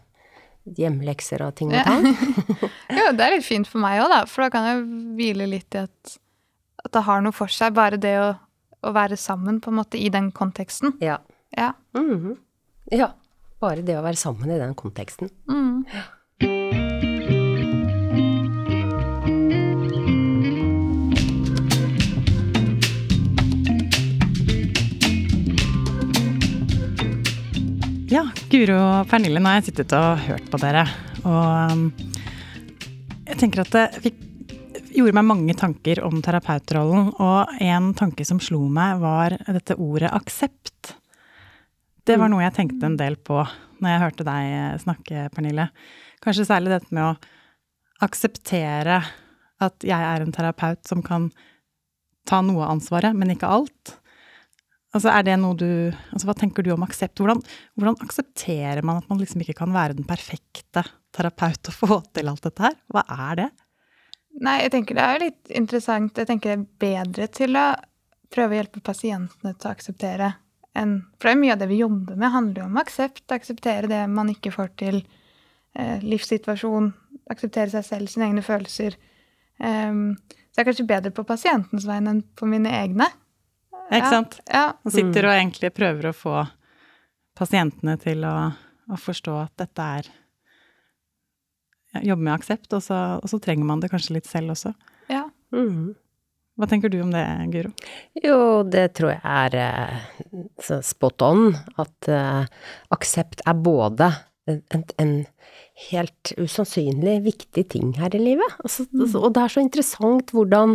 [0.77, 1.85] hjemlekser og ting og Ja.
[1.85, 2.05] tang.
[2.99, 4.21] Jo, det er litt fint for meg òg, da.
[4.27, 4.85] For da kan jeg
[5.19, 6.19] hvile litt i at,
[6.85, 7.75] at det har noe for seg.
[7.77, 8.29] Bare det å,
[8.83, 10.95] å være sammen, på en måte, i den konteksten.
[11.05, 11.19] Ja.
[11.57, 11.73] Ja.
[11.97, 12.37] Mhm.
[12.93, 13.13] ja.
[13.61, 15.31] Bare det å være sammen i den konteksten.
[15.51, 15.85] Mm.
[28.09, 30.87] Ja, Guro og Pernille, nå har jeg sittet og hørt på dere.
[31.29, 31.83] Og um,
[33.29, 34.23] jeg tenker at det fikk,
[34.95, 37.11] gjorde meg mange tanker om terapeutrollen.
[37.21, 40.95] Og en tanke som slo meg, var dette ordet aksept.
[42.09, 45.69] Det var noe jeg tenkte en del på når jeg hørte deg snakke, Pernille.
[46.25, 49.03] kanskje særlig dette med å akseptere
[49.61, 51.29] at jeg er en terapeut som kan
[52.25, 53.99] ta noe av ansvaret, men ikke alt.
[54.97, 57.21] Altså, er det noe du Altså, hva tenker du om aksept?
[57.21, 57.43] Hvordan,
[57.77, 60.85] hvordan aksepterer man at man liksom ikke kan være den perfekte
[61.15, 62.79] terapeut og få til alt dette her?
[62.93, 63.49] Hva er det?
[64.39, 66.19] Nei, jeg tenker det er litt interessant.
[66.19, 67.69] Jeg tenker det er bedre til å
[68.33, 70.35] prøve å hjelpe pasientene til å akseptere
[70.79, 73.25] enn For det er mye av det vi jobber med, handler jo om aksept.
[73.35, 75.01] Akseptere det man ikke får til.
[75.75, 76.93] Eh, livssituasjon.
[77.33, 78.95] Akseptere seg selv, sine egne følelser.
[79.59, 83.09] Um, så jeg er kanskje bedre på pasientens vegne enn på mine egne.
[83.89, 84.39] Ikke Ja, sant?
[84.47, 84.65] Ja.
[84.85, 86.43] Man sitter og egentlig prøver å få
[87.39, 88.35] pasientene til å,
[88.89, 90.11] å forstå at dette er
[91.95, 94.75] ja, Jobbe med aksept, og så, og så trenger man det kanskje litt selv også.
[95.09, 95.25] ja.
[95.57, 95.97] Mm.
[96.59, 97.23] Hva tenker du om det,
[97.53, 97.71] Guro?
[98.19, 101.53] Jo, det tror jeg er eh, så spot on.
[101.79, 102.49] At eh,
[102.95, 104.11] aksept er både
[104.51, 105.13] en, en,
[105.93, 108.57] helt usannsynlig viktig ting her i livet.
[108.65, 109.13] Altså, mm.
[109.21, 110.75] og det er så interessant hvordan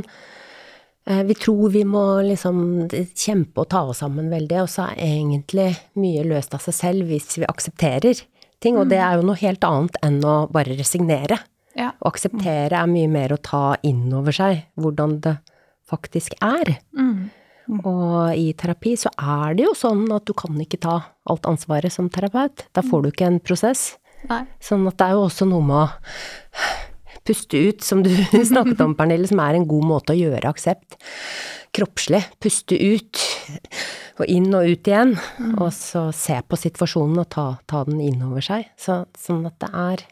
[1.04, 5.74] vi tror vi må liksom kjempe og ta oss sammen veldig, og så er egentlig
[6.00, 8.22] mye løst av seg selv hvis vi aksepterer
[8.64, 8.78] ting.
[8.80, 11.42] Og det er jo noe helt annet enn å bare resignere.
[11.76, 11.92] ja.
[12.00, 15.38] Å akseptere er mye mer å ta inn over seg hvordan det
[15.90, 16.78] faktisk er.
[16.96, 17.32] Mm.
[17.84, 20.98] Og i terapi så er det jo sånn at du kan ikke ta
[21.30, 22.66] alt ansvaret som terapeut.
[22.76, 23.94] Da får du ikke en prosess.
[24.30, 24.44] Nei.
[24.64, 25.88] Sånn at det er jo også noe med å
[27.28, 28.10] puste ut, som du
[28.52, 30.98] snakket om, Pernille, som er en god måte å gjøre aksept
[31.74, 32.20] kroppslig.
[32.44, 33.18] Puste ut,
[34.22, 35.16] og inn og ut igjen.
[35.58, 38.68] Og så se på situasjonen og ta, ta den inn over seg.
[38.78, 40.04] Så, sånn at det er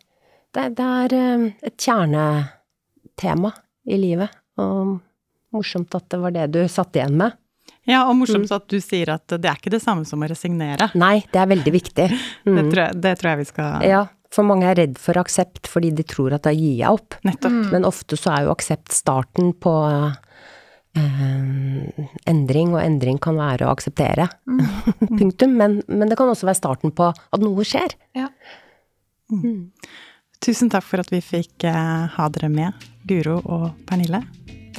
[0.51, 3.51] det, det er eh, et kjernetema
[3.87, 4.33] i livet.
[4.61, 4.97] Og
[5.55, 7.37] morsomt at det var det du satt igjen med.
[7.89, 10.89] Ja, og morsomt at du sier at det er ikke det samme som å resignere.
[10.99, 12.09] Nei, det er veldig viktig.
[12.45, 12.71] Det, Mm.
[12.73, 14.01] tror jeg, det tror jeg vi skal Ja,
[14.31, 17.17] for mange er redd for aksept fordi de tror at da gir jeg opp.
[17.27, 17.57] Nettopp.
[17.73, 19.73] Men ofte så er jo aksept starten på
[20.95, 21.99] eh,
[22.31, 24.29] endring, og endring kan være å akseptere.
[25.19, 25.57] Punktum.
[25.59, 27.97] Men, men det kan også være starten på at noe skjer.
[28.17, 28.31] Ja.
[30.41, 34.23] Tusen takk for at vi fikk eh, ha dere med, Guro og Pernille.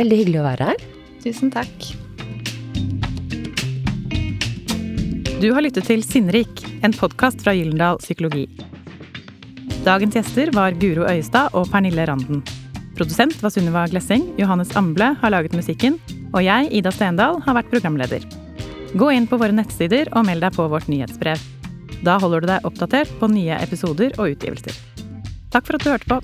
[0.00, 0.88] Veldig hyggelig å være her.
[1.22, 1.92] Tusen takk.
[5.42, 8.46] Du har lyttet til Sinnrik, en podkast fra Gyllendal Psykologi.
[9.82, 12.38] Dagens gjester var Guro Øyestad og Pernille Randen.
[12.94, 15.96] Produsent var Sunniva Glessing, Johannes Amble har laget musikken,
[16.30, 18.22] og jeg, Ida Stendal, har vært programleder.
[18.94, 21.42] Gå inn på våre nettsider og meld deg på vårt nyhetsbrev.
[22.06, 24.78] Da holder du deg oppdatert på nye episoder og utgivelser.
[25.50, 26.20] Takk for at du hørte på.